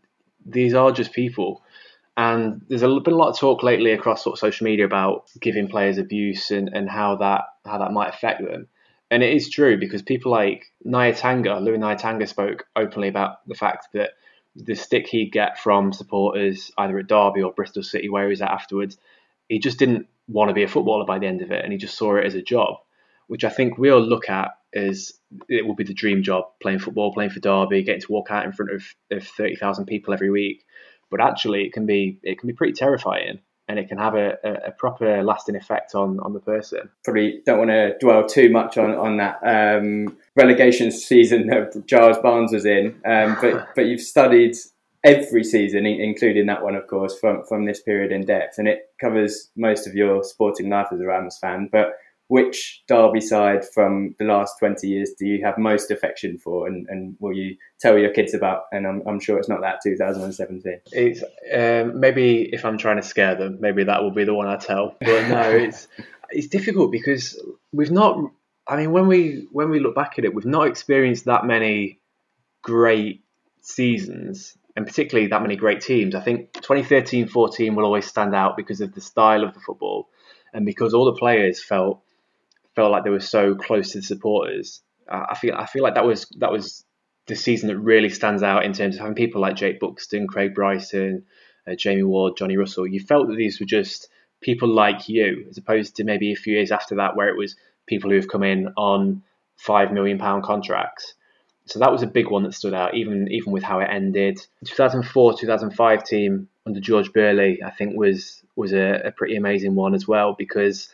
[0.46, 1.62] these are just people,
[2.16, 5.30] and there's a, been a lot of talk lately across sort of social media about
[5.40, 8.68] giving players abuse and, and how that how that might affect them.
[9.10, 13.88] And it is true because people like Nyatanga, Lewin Nyatanga spoke openly about the fact
[13.94, 14.10] that
[14.64, 18.42] the stick he'd get from supporters either at Derby or Bristol City, where he was
[18.42, 18.98] at afterwards,
[19.48, 21.78] he just didn't want to be a footballer by the end of it, and he
[21.78, 22.76] just saw it as a job,
[23.28, 25.12] which I think we all look at as
[25.48, 28.44] it will be the dream job playing football, playing for Derby, getting to walk out
[28.44, 30.64] in front of, of thirty thousand people every week.
[31.10, 34.38] But actually, it can be it can be pretty terrifying and it can have a,
[34.66, 36.88] a, proper lasting effect on, on the person.
[37.04, 42.18] Probably don't want to dwell too much on on that um, relegation season that Giles
[42.18, 44.56] Barnes was in, um, but but you've studied
[45.04, 48.90] every season, including that one, of course, from from this period in depth, and it
[49.00, 51.94] covers most of your sporting life as a Rams fan, but
[52.28, 56.86] which Derby side from the last 20 years do you have most affection for and,
[56.88, 58.64] and will you tell your kids about?
[58.70, 60.80] And I'm, I'm sure it's not that 2017.
[60.92, 64.46] It's um, maybe if I'm trying to scare them, maybe that will be the one
[64.46, 64.96] I tell.
[65.00, 65.88] But no, it's
[66.30, 67.40] it's difficult because
[67.72, 68.18] we've not.
[68.66, 71.98] I mean, when we when we look back at it, we've not experienced that many
[72.62, 73.24] great
[73.62, 76.14] seasons and particularly that many great teams.
[76.14, 80.08] I think 2013-14 will always stand out because of the style of the football
[80.54, 82.02] and because all the players felt
[82.78, 84.82] felt like they were so close to the supporters.
[85.10, 86.84] Uh, I feel I feel like that was that was
[87.26, 90.54] the season that really stands out in terms of having people like Jake Buxton, Craig
[90.54, 91.24] Bryson,
[91.66, 92.86] uh, Jamie Ward, Johnny Russell.
[92.86, 94.08] You felt that these were just
[94.40, 97.56] people like you, as opposed to maybe a few years after that where it was
[97.86, 99.24] people who have come in on
[99.56, 101.14] five million pound contracts.
[101.64, 104.40] So that was a big one that stood out, even even with how it ended.
[104.64, 109.96] 2004 2005 team under George Burley, I think was was a, a pretty amazing one
[109.96, 110.90] as well because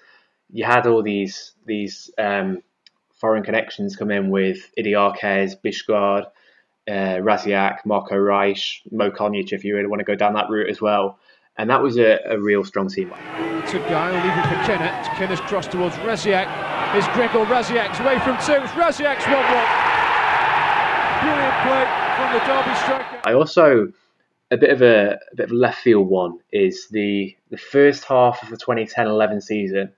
[0.50, 2.62] you had all these these um,
[3.14, 6.26] foreign connections come in with Idiakez, Bisgaard,
[6.88, 10.68] uh, Rasiak, Marco Reich, Mo Konjic, if you really want to go down that route
[10.68, 11.18] as well.
[11.56, 13.10] And that was a, a real strong team.
[13.10, 15.06] To Guile, leaving for Kennett.
[15.16, 16.48] Kennett's cross towards Rasiak.
[16.96, 18.62] Is Gregor Rasiak's away from two.
[18.62, 19.94] It's Rasiak's 1 1.
[21.22, 23.20] Brilliant play from the Derby striker.
[23.24, 23.92] I also
[24.50, 28.04] a bit of a, a, bit of a left field one is the the first
[28.04, 29.92] half of the 2010-11 season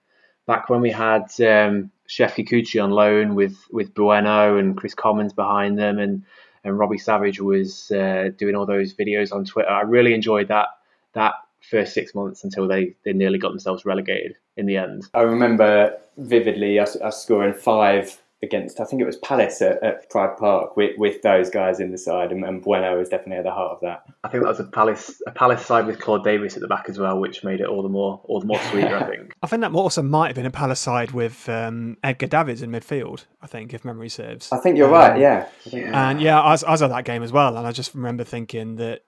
[0.46, 5.32] back when we had um, Shefki Kuqi on loan with, with Bueno and Kris Commons
[5.32, 6.22] behind them, and,
[6.64, 9.70] and Robbie Savage was uh, doing all those videos on Twitter.
[9.70, 10.68] I really enjoyed that
[11.12, 15.08] that first six months until they, they nearly got themselves relegated in the end.
[15.14, 20.08] I remember vividly us, us scoring five against I think it was Palace at, at
[20.08, 23.44] Pride Park with, with those guys in the side, and, and, Bueno was definitely at
[23.44, 24.04] the heart of that.
[24.24, 26.88] I think that was a Palace a Palace side with Claude Davis at the back
[26.88, 28.96] as well, which made it all the more all the more sweeter.
[28.96, 29.34] I think.
[29.42, 32.70] I think that also might have been a Palace side with um, Edgar Davids in
[32.70, 33.26] midfield.
[33.42, 34.50] I think, if memory serves.
[34.50, 35.20] I think you're um, right.
[35.20, 35.48] Yeah.
[35.72, 38.24] And yeah, I was, I was at that game as well, and I just remember
[38.24, 39.02] thinking that,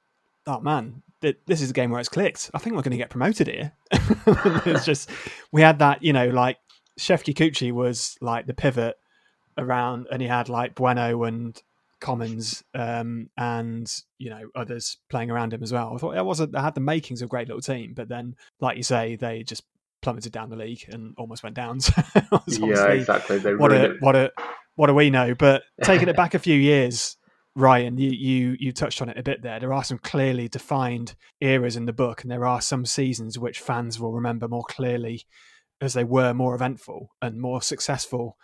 [0.47, 2.51] oh man, this is a game where it's clicked.
[2.55, 3.73] I think we're going to get promoted here.
[4.67, 5.11] it's just
[5.53, 6.59] we had that, you know, like
[6.99, 8.97] Shefki Kuqi was like the pivot
[9.59, 11.61] around, and he had like Bueno and
[12.01, 15.93] Commons um, and you know others playing around him as well.
[15.95, 18.09] I thought it was a, they had the makings of a great little team, but
[18.09, 19.65] then, like you say, they just
[20.01, 21.81] plummeted down the league and almost went down.
[22.49, 23.39] So yeah, exactly.
[23.39, 24.31] They what a, what a
[24.77, 25.35] what do we know?
[25.35, 27.17] But taking it back a few years,
[27.55, 29.61] Ryan, you, you you touched on it a bit there.
[29.61, 33.61] There are some clearly defined eras in the book, and there are some seasons which
[33.61, 35.25] fans will remember more clearly
[35.81, 38.37] as they were more eventful and more successful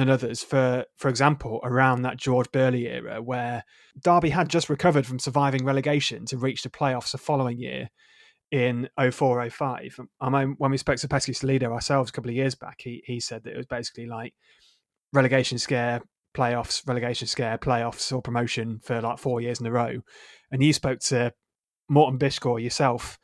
[0.00, 0.42] than others.
[0.42, 3.64] For for example, around that George Burley era, where
[4.02, 7.90] Derby had just recovered from surviving relegation to reach the playoffs the following year
[8.50, 10.00] in 0405.
[10.20, 13.20] I mean, when we spoke to Peschisolido ourselves a couple of years back, he he
[13.20, 14.34] said that it was basically like
[15.12, 16.00] relegation scare,
[16.34, 20.00] playoffs, relegation scare, playoffs, or promotion for like four years in a row.
[20.50, 21.32] And you spoke to
[21.88, 23.18] Morten Bisgaard yourself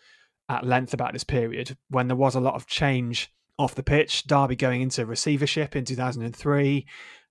[0.49, 4.27] at length about this period when there was a lot of change off the pitch.
[4.27, 6.87] Derby going into receivership in 2003.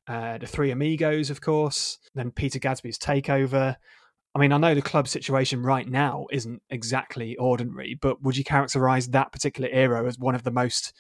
[0.08, 1.98] Uh, the Three Amigos, of course.
[2.14, 3.76] Then Peter Gadsby's takeover.
[4.36, 8.44] I mean, I know the club situation right now isn't exactly ordinary, but would you
[8.44, 10.94] characterise that particular era as one of the most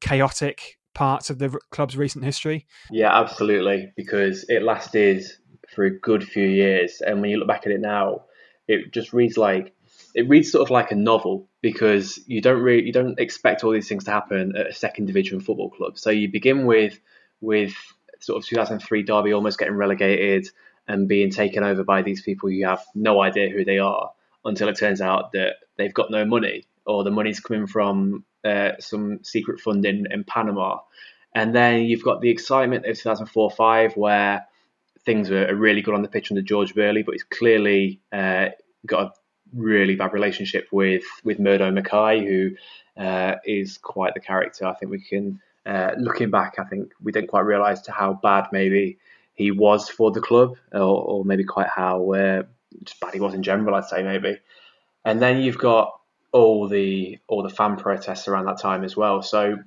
[0.00, 2.66] chaotic parts of the club's recent history?
[2.90, 5.24] Yeah, absolutely, because it lasted
[5.74, 7.00] for a good few years.
[7.00, 8.24] And when you look back at it now,
[8.68, 9.72] it just reads like
[10.14, 13.72] it reads sort of like a novel because you don't really you don't expect all
[13.72, 15.98] these things to happen at a second division football club.
[15.98, 17.00] So you begin with
[17.40, 17.74] with
[18.20, 20.48] sort of 2003 Derby almost getting relegated
[20.86, 24.12] and being taken over by these people you have no idea who they are
[24.44, 28.74] until it turns out that they've got no money or the money's coming from uh,
[28.78, 30.78] some secret funding in, Panama.
[31.34, 34.46] And then you've got the excitement of 2004-5 where
[35.04, 38.50] things are really good on the pitch under George Burley, but he's clearly uh,
[38.86, 39.12] got a
[39.56, 42.50] really bad relationship with with Murdo Mackay, who
[43.00, 44.66] uh, is quite the character.
[44.66, 48.14] I think we can uh, looking back, I think we didn't quite realise to how
[48.14, 48.98] bad maybe
[49.34, 52.42] he was for the club, or, or maybe quite how uh,
[52.84, 53.74] just bad he was in general.
[53.74, 54.38] I'd say maybe.
[55.04, 55.98] And then you've got
[56.32, 59.22] all the all the fan protests around that time as well.
[59.22, 59.58] So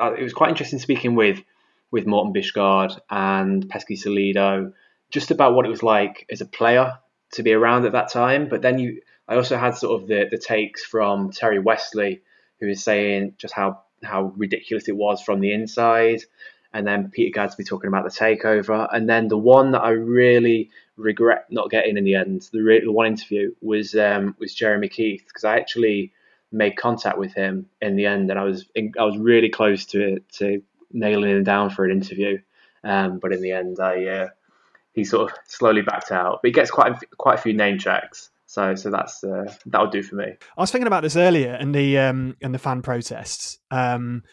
[0.00, 1.42] uh, it was quite interesting speaking with
[1.90, 4.72] with Morten Bisgaard and Peschisolido
[5.10, 6.98] just about what it was like as a player
[7.32, 8.48] to be around at that time.
[8.48, 12.20] But then you, I also had sort of the the takes from Terry Westley,
[12.58, 16.22] who is saying just how how ridiculous it was from the inside,
[16.72, 20.70] and then Peter Gadsby talking about the takeover, and then the one that I really
[20.96, 24.88] regret not getting in the end, the, re- the one interview was um, was Jeremy
[24.88, 26.12] Keith because I actually
[26.50, 29.86] made contact with him in the end, and I was in, I was really close
[29.86, 30.60] to to
[30.92, 32.40] nailing him down for an interview,
[32.82, 34.28] um, but in the end, I uh,
[34.92, 36.40] he sort of slowly backed out.
[36.42, 38.30] But he gets quite a, quite a few name checks.
[38.50, 40.24] So, so that's uh, that'll do for me.
[40.24, 44.24] I was thinking about this earlier and the um, and the fan protests, um,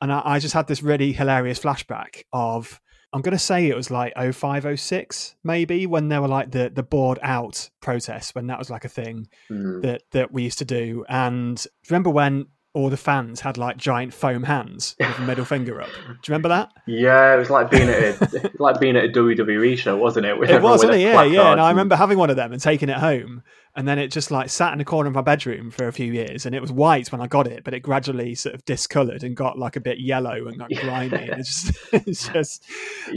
[0.00, 2.80] and I, I just had this really hilarious flashback of
[3.12, 6.84] I'm going to say it was like 0506 maybe when there were like the the
[6.84, 9.82] board out protests when that was like a thing mm.
[9.82, 13.56] that that we used to do and do you remember when all the fans had
[13.56, 15.88] like giant foam hands with a middle finger up.
[15.88, 16.72] Do you remember that?
[16.86, 20.36] Yeah, it was like being at a, like being at a WWE show, wasn't it?
[20.36, 21.00] With it was, wasn't it?
[21.00, 21.52] Yeah, yeah.
[21.52, 23.44] And I remember having one of them and taking it home,
[23.76, 26.12] and then it just like sat in the corner of my bedroom for a few
[26.12, 29.24] years, and it was white when I got it, but it gradually sort of discoloured
[29.24, 31.28] and got like a bit yellow and got grimy.
[31.28, 32.64] and it's just, it's just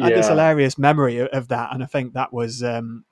[0.02, 2.64] I had this hilarious memory of, of, that, and I think that was.
[2.64, 3.06] Um,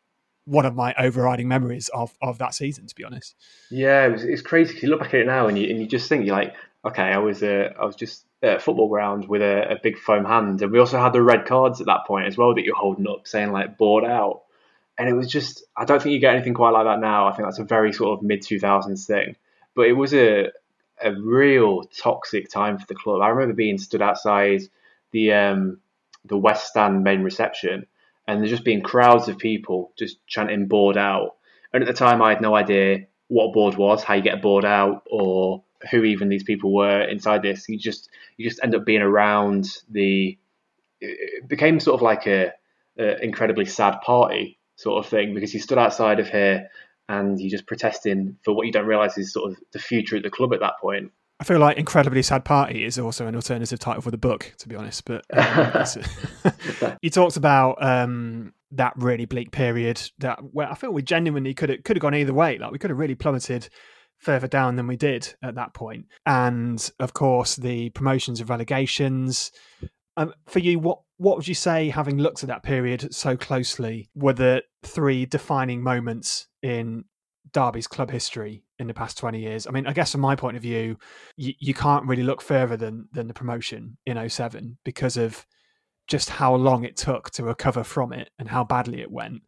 [0.48, 3.36] one of my overriding memories of, of that season, to be honest.
[3.72, 5.82] Yeah, it was, it's crazy because you look back at it now and you and
[5.82, 6.54] you just think you're like,
[6.86, 9.98] okay, I was uh, I was just at a football ground with a, a, big
[9.98, 12.64] foam hand, and we also had the red cards at that point as well that
[12.64, 14.44] you're holding up saying like board out,
[14.98, 17.28] and it was just I don't think you get anything quite like that now.
[17.28, 19.36] I think that's a very sort of mid two thousands thing,
[19.76, 20.52] but it was a
[21.04, 23.22] a real toxic time for the club.
[23.22, 24.62] I remember being stood outside
[25.12, 25.80] the um,
[26.24, 27.88] the West Stand main reception
[28.28, 31.36] and there's just being crowds of people just chanting board out.
[31.74, 34.38] And at the time, I had no idea what a board was, how you get
[34.38, 37.68] a board out, or who even these people were inside this.
[37.70, 40.38] You just you just end up being around the.
[41.02, 42.54] It became sort of like a,
[42.98, 46.70] a incredibly sad party sort of thing because you stood outside of here
[47.08, 50.24] and you're just protesting for what you don't realize is sort of the future of
[50.24, 51.12] the club at that point.
[51.40, 54.70] I feel like Incredibly Sad Party is also an alternative title for the book, to
[54.70, 55.04] be honest.
[55.04, 55.86] But um,
[57.02, 61.70] you talked about um, that really bleak period that where I feel we genuinely could
[61.70, 62.58] have could have gone either way.
[62.58, 63.68] Like we could have really plummeted
[64.18, 66.06] further down than we did at that point.
[66.26, 69.52] And of course, the promotions and relegations.
[70.18, 74.10] Um, for you, what what would you say, having looked at that period so closely,
[74.16, 77.06] were the three defining moments in
[77.54, 79.66] Derby's club history in the past 20 years.
[79.66, 80.98] I mean, I guess from my point of view,
[81.38, 85.46] you, you can't really look further than than the promotion in 07 because of
[86.08, 89.42] just how long it took to recover from it and how badly it went.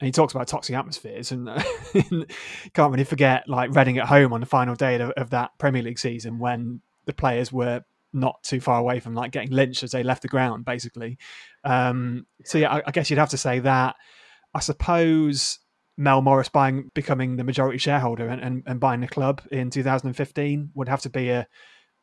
[0.00, 1.48] And he talks about toxic atmospheres and
[2.74, 5.82] can't really forget like Reading at home on the final day of, of that Premier
[5.82, 7.82] League season when the players were
[8.14, 11.18] not too far away from like getting lynched as they left the ground, basically.
[11.64, 13.96] Um, so yeah, I, I guess you'd have to say that.
[14.54, 15.58] I suppose
[15.96, 20.70] Mel Morris buying becoming the majority shareholder and, and, and, buying the club in 2015
[20.74, 21.46] would have to be a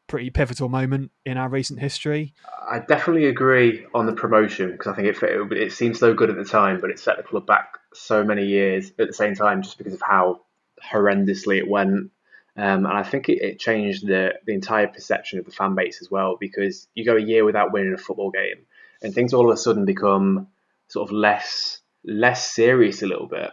[0.08, 2.34] pretty pivotal moment in our recent history.
[2.69, 6.30] I definitely agree on the promotion because I think it, it, it seemed so good
[6.30, 9.36] at the time, but it set the club back so many years at the same
[9.36, 10.41] time just because of how
[10.84, 12.12] horrendously it went.
[12.57, 16.01] Um, and I think it, it changed the, the entire perception of the fan base
[16.01, 18.65] as well because you go a year without winning a football game
[19.01, 20.47] and things all of a sudden become
[20.87, 23.51] sort of less less serious a little bit.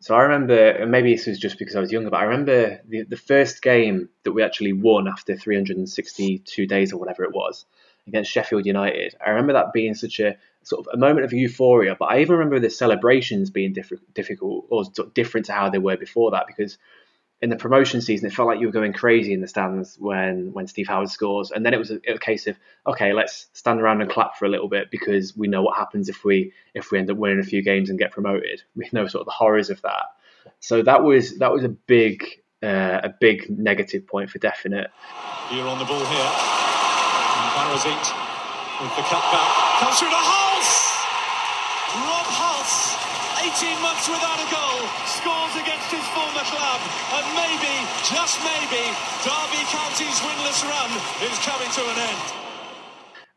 [0.00, 2.80] So I remember, and maybe this was just because I was younger, but I remember
[2.88, 7.66] the, the first game that we actually won after 362 days or whatever it was
[8.08, 9.14] against Sheffield United.
[9.24, 12.36] I remember that being such a sort of a moment of euphoria, but I even
[12.36, 16.78] remember the celebrations being diff- difficult or different to how they were before that because
[17.42, 20.52] in the promotion season, it felt like you were going crazy in the stands when
[20.52, 23.80] when Steve Howard scores, and then it was a, a, case of okay, let's stand
[23.80, 26.92] around and clap for a little bit because we know what happens if we if
[26.92, 28.62] we end up winning a few games and get promoted.
[28.76, 30.06] We know sort of the horrors of that.
[30.60, 32.24] So that was that was a big
[32.62, 34.90] uh, a big negative point for definite.
[35.50, 36.32] You're on the ball here.
[37.58, 38.08] Barazite
[38.80, 40.78] with the cutback comes through the Hulse.
[42.06, 43.02] Rob Hulse
[43.42, 46.80] 18 months without a goal, scores against his former club,
[47.16, 47.74] and maybe,
[48.04, 48.84] just maybe,
[49.24, 50.90] Derby County's winless run
[51.24, 52.22] is coming to an end.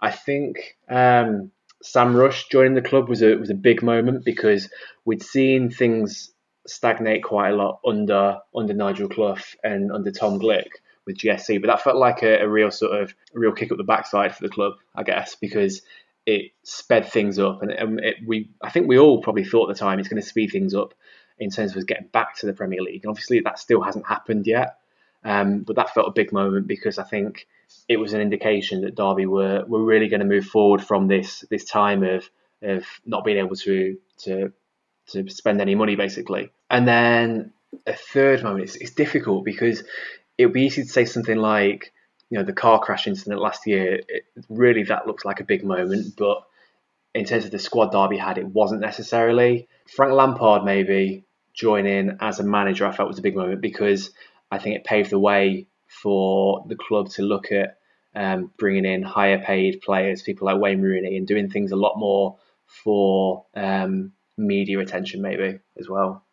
[0.02, 1.52] I think um,
[1.82, 4.70] Sam Rush joining the club was a was a big moment because
[5.06, 6.32] we'd seen things
[6.68, 10.68] stagnate quite a lot under under Nigel Clough and under Tom Glick.
[11.06, 13.78] with GSE, but that felt like a, a real sort of a real kick up
[13.78, 15.82] the backside for the club, I guess, because
[16.26, 19.76] it sped things up, and, and it, we I think we all probably thought at
[19.76, 20.94] the time it's going to speed things up
[21.38, 24.08] in terms of us getting back to the Premier League, and obviously that still hasn't
[24.08, 24.78] happened yet.
[25.24, 27.48] Um, but that felt a big moment because I think
[27.90, 31.44] it was an indication that Derby were were really going to move forward from this
[31.50, 32.30] this time of
[32.62, 34.54] of not being able to to
[35.08, 36.52] to spend any money basically.
[36.70, 37.54] And then
[37.86, 39.84] a third moment, it's, it's difficult because
[40.38, 41.94] it would be easy to say something like,
[42.30, 44.02] you know, the car crash incident last year.
[44.08, 46.44] It, really, that looks like a big moment, but
[47.14, 49.68] in terms of the squad Derby had, it wasn't necessarily.
[49.88, 51.25] Frank Lampard maybe
[51.56, 54.12] joining as a manager, I felt was a big moment because
[54.52, 57.78] I think it paved the way for the club to look at
[58.16, 61.98] um, bringing in higher paid players, people like Wayne Rooney, and doing things a lot
[61.98, 66.24] more for um, media attention, maybe as well.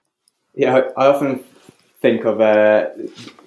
[0.55, 1.45] Yeah, I often
[2.01, 2.89] think of uh,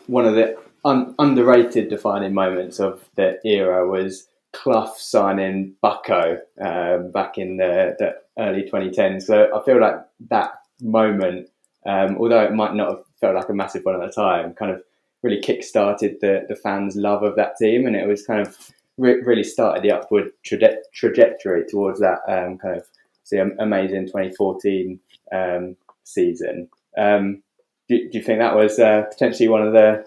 [0.07, 7.11] one of the un- underrated defining moments of the era was Clough signing Bucko um,
[7.11, 9.23] back in the, the, early 2010s.
[9.23, 9.95] So I feel like
[10.30, 10.51] that
[10.82, 11.49] moment,
[11.86, 14.71] um, although it might not have felt like a massive one at the time, kind
[14.71, 14.81] of
[15.21, 18.57] really kick-started the, the fans' love of that team, and it was kind of
[18.97, 22.86] re- really started the upward traje- trajectory towards that um, kind of
[23.31, 24.99] the amazing 2014
[25.33, 26.69] um, season.
[26.97, 27.41] Um,
[27.88, 30.05] do, do, you think that was uh, potentially one of the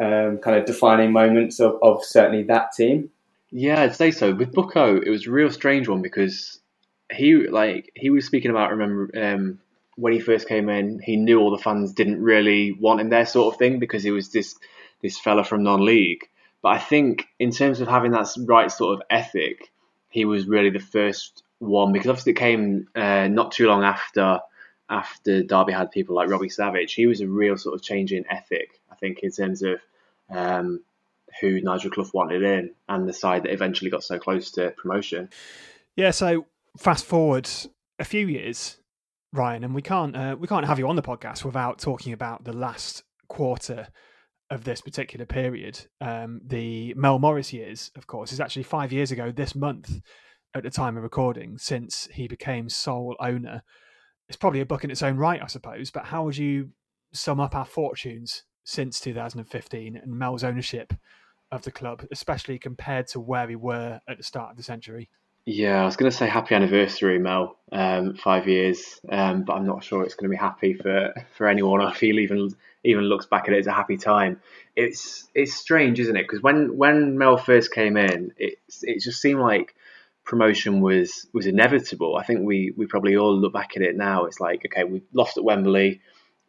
[0.00, 3.10] um, kind of defining moments of, of certainly that team?
[3.50, 4.34] Yeah, I'd say so.
[4.34, 6.58] With Bucko, it was a real strange one because
[7.12, 9.60] he like he was speaking about remember um,
[9.96, 13.26] when he first came in, he knew all the fans didn't really want him there,
[13.26, 14.56] sort of thing, because he was this
[15.00, 16.28] this fella from non-league.
[16.62, 19.70] But I think in terms of having that right sort of ethic,
[20.08, 24.40] he was really the first one because obviously it came uh, not too long after
[24.88, 26.94] after Derby had people like Robbie Savage.
[26.94, 29.80] He was a real sort of change in ethic, I think, in terms of
[30.30, 30.82] um,
[31.40, 35.30] who Nigel Clough wanted in and the side that eventually got so close to promotion.
[35.96, 37.48] Yeah, so fast forward
[37.98, 38.76] a few years,
[39.34, 42.44] Ryan, and we can't uh, we can't have you on the podcast without talking about
[42.44, 43.88] the last quarter
[44.48, 45.86] of this particular period.
[46.00, 50.00] Um, the Mel Morris years, of course, is actually five years ago this month
[50.54, 53.64] at the time of recording since he became sole owner.
[54.28, 56.70] It's probably a book in its own right, I suppose, but how would you
[57.12, 60.94] sum up our fortunes since 2015 and Mel's ownership
[61.50, 65.10] of the club, especially compared to where we were at the start of the century?
[65.46, 67.56] Yeah, I was going to say happy anniversary, Mel.
[67.70, 71.48] Um, five years, um, but I'm not sure it's going to be happy for, for
[71.48, 71.82] anyone.
[71.82, 72.50] I feel even
[72.84, 74.40] even looks back at it as a happy time.
[74.76, 76.22] It's it's strange, isn't it?
[76.22, 79.74] Because when when Mel first came in, it it just seemed like
[80.24, 82.16] promotion was was inevitable.
[82.16, 84.24] I think we we probably all look back at it now.
[84.26, 86.00] It's like okay, we lost at Wembley,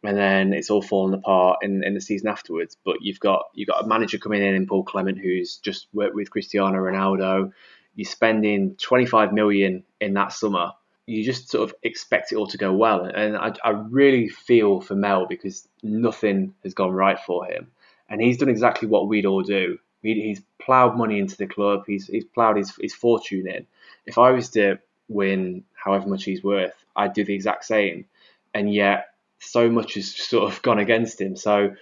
[0.04, 2.76] and then it's all fallen apart in, in the season afterwards.
[2.84, 6.14] But you've got you've got a manager coming in in Paul Clement who's just worked
[6.14, 7.52] with Cristiano Ronaldo.
[7.96, 10.72] You're spending 25 million in that summer.
[11.06, 14.80] You just sort of expect it all to go well, and I, I really feel
[14.80, 17.68] for Mel because nothing has gone right for him,
[18.08, 21.84] and he's done exactly what we'd all do he, he's ploughed money into the club.
[21.86, 23.66] He's he's ploughed his, his fortune in.
[24.06, 24.78] If I was to
[25.08, 28.06] win however much he's worth, I'd do the exact same.
[28.54, 31.36] And yet, so much has sort of gone against him.
[31.36, 31.74] So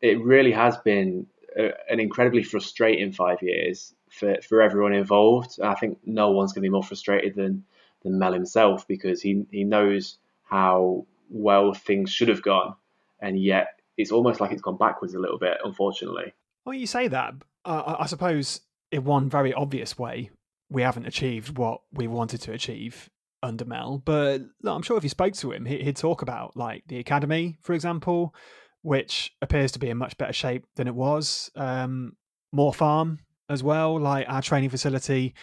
[0.00, 5.58] it really has been a, an incredibly frustrating five years for, for everyone involved.
[5.60, 7.64] I think no one's going to be more frustrated than
[8.02, 12.74] than Mel himself because he he knows how well things should have gone,
[13.20, 16.34] and yet it's almost like it's gone backwards a little bit, unfortunately.
[16.64, 17.34] Well, you say that,
[17.64, 18.60] uh, I suppose
[18.90, 20.30] in one very obvious way,
[20.70, 23.10] we haven't achieved what we wanted to achieve
[23.42, 24.02] under Mel.
[24.04, 27.72] But I'm sure if you spoke to him, he'd talk about like the academy, for
[27.72, 28.34] example,
[28.82, 31.50] which appears to be in much better shape than it was.
[31.56, 32.16] Um,
[32.52, 33.18] Moor Farm
[33.52, 35.34] as well, like our training facility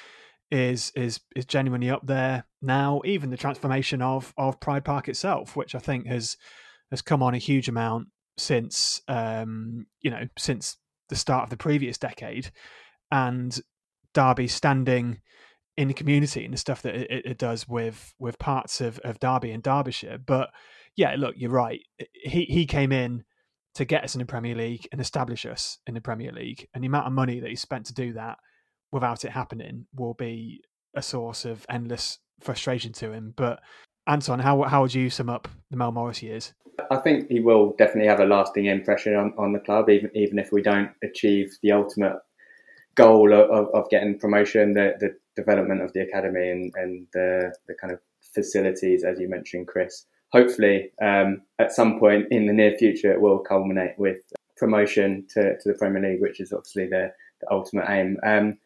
[0.52, 3.02] is is is genuinely up there now.
[3.06, 6.38] Even the transformation of of Pride Park itself, which I think has
[6.92, 8.08] has come on a huge amount
[8.38, 10.78] since um, you know since
[11.10, 12.52] the start of the previous decade,
[13.12, 13.60] and
[14.14, 15.22] Derby standing
[15.78, 19.20] in the community and the stuff that it, it, does with with parts of, of
[19.20, 20.18] Derby and Derbyshire.
[20.18, 20.50] But
[20.96, 21.82] yeah, look, you're right.
[22.14, 23.24] He he came in
[23.80, 26.84] to get us in the Premier League and establish us in the Premier League, and
[26.84, 28.38] the amount of money that he spent to do that
[28.92, 30.62] without it happening will be
[30.98, 33.34] a source of endless frustration to him.
[33.38, 33.62] But
[34.06, 36.54] Anton, how how would you sum up the Mel Morris years?
[36.92, 40.40] I think he will definitely have a lasting impression on, on the club, even even
[40.40, 42.18] if we don't achieve the ultimate
[42.96, 47.76] goal of, of getting promotion, the, the development of the academy and, and the, the
[47.80, 48.00] kind of
[48.34, 50.06] facilities, as you mentioned, Chris.
[50.32, 54.22] Hopefully, um, at some point in the near future, it will culminate with
[54.58, 57.12] promotion to, to the Premier League, which is obviously the,
[57.42, 58.18] the ultimate aim.
[58.24, 58.58] Um,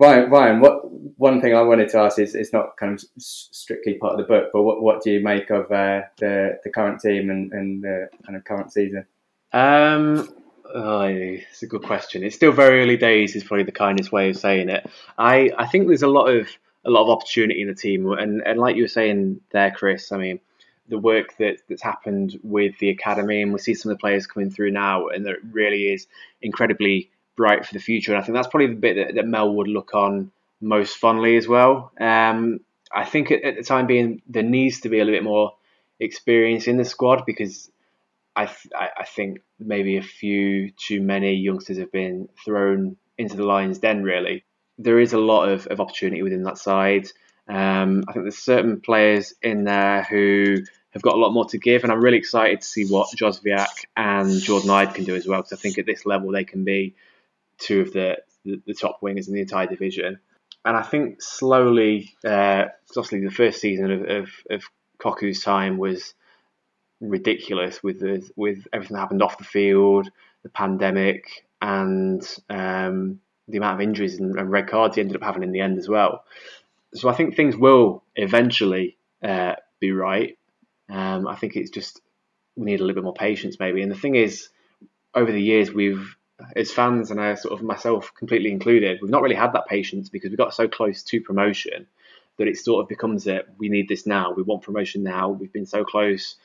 [0.00, 0.82] Ryan, Ryan, what
[1.18, 4.32] one thing I wanted to ask is it's not kind of strictly part of the
[4.32, 7.82] book, but what, what do you make of uh, the the current team and, and
[7.82, 9.04] the kind of current season?
[9.52, 10.28] Um,
[10.72, 12.22] oh, it's a good question.
[12.22, 13.34] It's still very early days.
[13.34, 14.88] Is probably the kindest way of saying it.
[15.16, 16.48] I, I think there's a lot of
[16.84, 20.12] a lot of opportunity in the team, and and like you were saying there, Chris.
[20.12, 20.38] I mean,
[20.88, 24.26] the work that that's happened with the academy, and we see some of the players
[24.26, 26.06] coming through now, and it really is
[26.42, 28.12] incredibly bright for the future.
[28.12, 30.30] And I think that's probably the bit that, that Mel would look on
[30.60, 31.92] most fondly as well.
[32.00, 32.60] Um,
[32.92, 35.54] I think at, at, the time being, there needs to be a little bit more
[36.00, 37.70] experience in the squad because
[38.34, 43.44] I, th- I think maybe a few too many youngsters have been thrown into the
[43.44, 44.04] lion's den.
[44.04, 44.44] Really,
[44.78, 47.08] there is a lot of, of opportunity within that side.
[47.48, 50.58] Um, I think there's certain players in there who
[50.90, 53.84] have got a lot more to give, and I'm really excited to see what Jozwiak
[53.96, 55.40] and Jordon Ibe can do as well.
[55.40, 56.94] Because I think at this level they can be
[57.58, 60.18] two of the, the, the top wingers in the entire division.
[60.64, 64.64] And I think slowly, uh, obviously the first season of, of, of
[64.98, 66.14] Cocu's time was
[67.00, 70.08] ridiculous with the, with everything that happened off the field,
[70.42, 75.22] the pandemic, and um, the amount of injuries and, and, red cards he ended up
[75.22, 76.24] having in the end as well.
[76.94, 80.37] So I think things will eventually uh, be right.
[80.88, 82.00] Um, I think it's just
[82.56, 83.82] we need a little bit more patience maybe.
[83.82, 84.48] And the thing is,
[85.14, 86.16] over the years we've
[86.54, 90.08] as fans and I sort of myself completely included, we've not really had that patience
[90.08, 91.86] because we got so close to promotion
[92.38, 94.32] that it sort of becomes that we need this now.
[94.32, 95.30] We want promotion now.
[95.30, 96.36] We've been so close.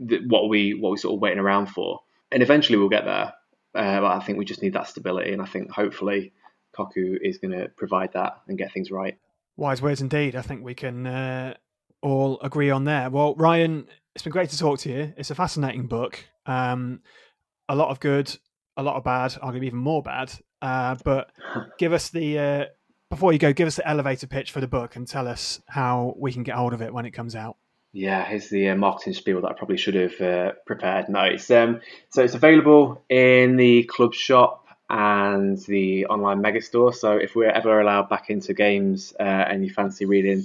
[0.00, 3.32] That what we what we sort of waiting around for, and eventually we'll get there.
[3.74, 6.32] Uh, but I think we just need that stability, and I think hopefully
[6.76, 9.16] Cocu is going to provide that and get things right.
[9.56, 10.36] Wise words indeed.
[10.36, 11.54] I think we can uh,
[12.02, 13.08] all agree on there.
[13.08, 15.12] Well, Ryan, it's been great to talk to you.
[15.16, 16.24] It's a fascinating book.
[16.46, 17.00] Um,
[17.68, 18.36] a lot of good,
[18.76, 20.32] a lot of bad, arguably even more bad.
[20.60, 21.30] Uh, but
[21.78, 22.64] give us the uh,
[23.08, 26.14] before you go, give us the elevator pitch for the book and tell us how
[26.18, 27.56] we can get hold of it when it comes out.
[27.92, 31.10] Yeah, here's the uh, marketing spiel that I probably should have uh, prepared.
[31.10, 34.61] No, it's um, so it's available in the club shop
[34.92, 36.94] and the online megastore.
[36.94, 40.42] So if we're ever allowed back into games uh, and you fancy reading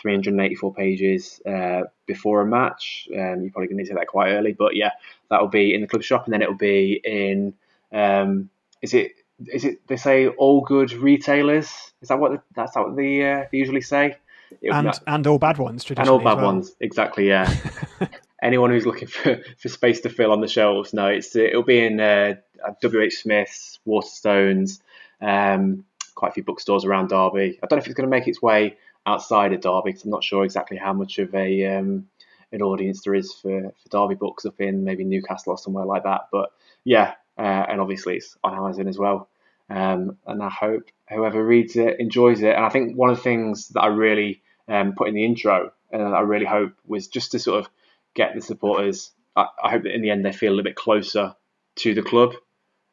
[0.00, 4.06] 384 pages uh, before a match, um, you're probably going to need to do that
[4.06, 4.52] quite early.
[4.52, 4.92] But yeah,
[5.28, 7.52] that will be in the club shop, and then it will be in
[7.92, 8.48] um,
[8.80, 9.12] is it
[9.46, 11.66] is it they say all good retailers?
[12.00, 14.16] Is that what the, that's what they, uh, they usually say?
[14.62, 16.16] and not, and all bad ones traditionally.
[16.16, 16.52] and all bad well.
[16.52, 17.54] ones exactly yeah.
[18.42, 21.84] Anyone who's looking for, for space to fill on the shelves, no, it's it'll be
[21.84, 22.36] in uh,
[22.82, 24.80] WH Smith's, Waterstones,
[25.20, 27.58] um, quite a few bookstores around Derby.
[27.62, 28.76] I don't know if it's going to make its way
[29.06, 32.08] outside of Derby because I'm not sure exactly how much of a um,
[32.52, 36.04] an audience there is for, for Derby books up in maybe Newcastle or somewhere like
[36.04, 36.28] that.
[36.32, 36.50] But
[36.84, 39.28] yeah, uh, and obviously it's on Amazon as well.
[39.68, 42.54] Um, and I hope whoever reads it enjoys it.
[42.54, 45.72] And I think one of the things that I really um, put in the intro,
[45.92, 47.70] and I really hope was just to sort of
[48.14, 49.12] get the supporters.
[49.36, 51.36] I, I hope that in the end they feel a little bit closer
[51.76, 52.34] to the club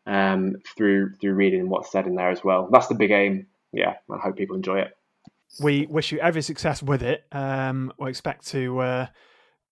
[0.08, 2.68] um, through through reading what's said in there as well.
[2.72, 3.46] That's the big aim.
[3.72, 4.98] Yeah, I hope people enjoy it.
[5.62, 7.26] We wish you every success with it.
[7.32, 9.08] Um, we expect to uh,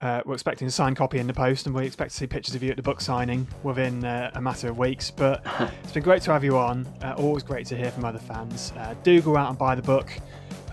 [0.02, 2.54] uh, we're expecting a signed copy in the post, and we expect to see pictures
[2.54, 5.10] of you at the book signing within uh, a matter of weeks.
[5.10, 5.46] But
[5.84, 6.86] it's been great to have you on.
[7.02, 8.74] Uh, always great to hear from other fans.
[8.78, 10.12] Uh, do go out and buy the book.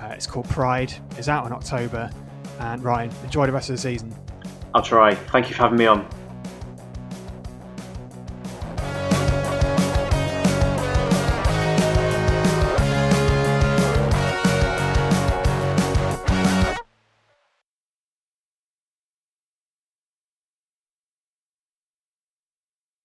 [0.01, 0.93] Uh, it's called Pride.
[1.17, 2.11] It's out in October.
[2.59, 4.15] And Ryan, enjoy the rest of the season.
[4.75, 5.15] I'll try.
[5.15, 6.07] Thank you for having me on.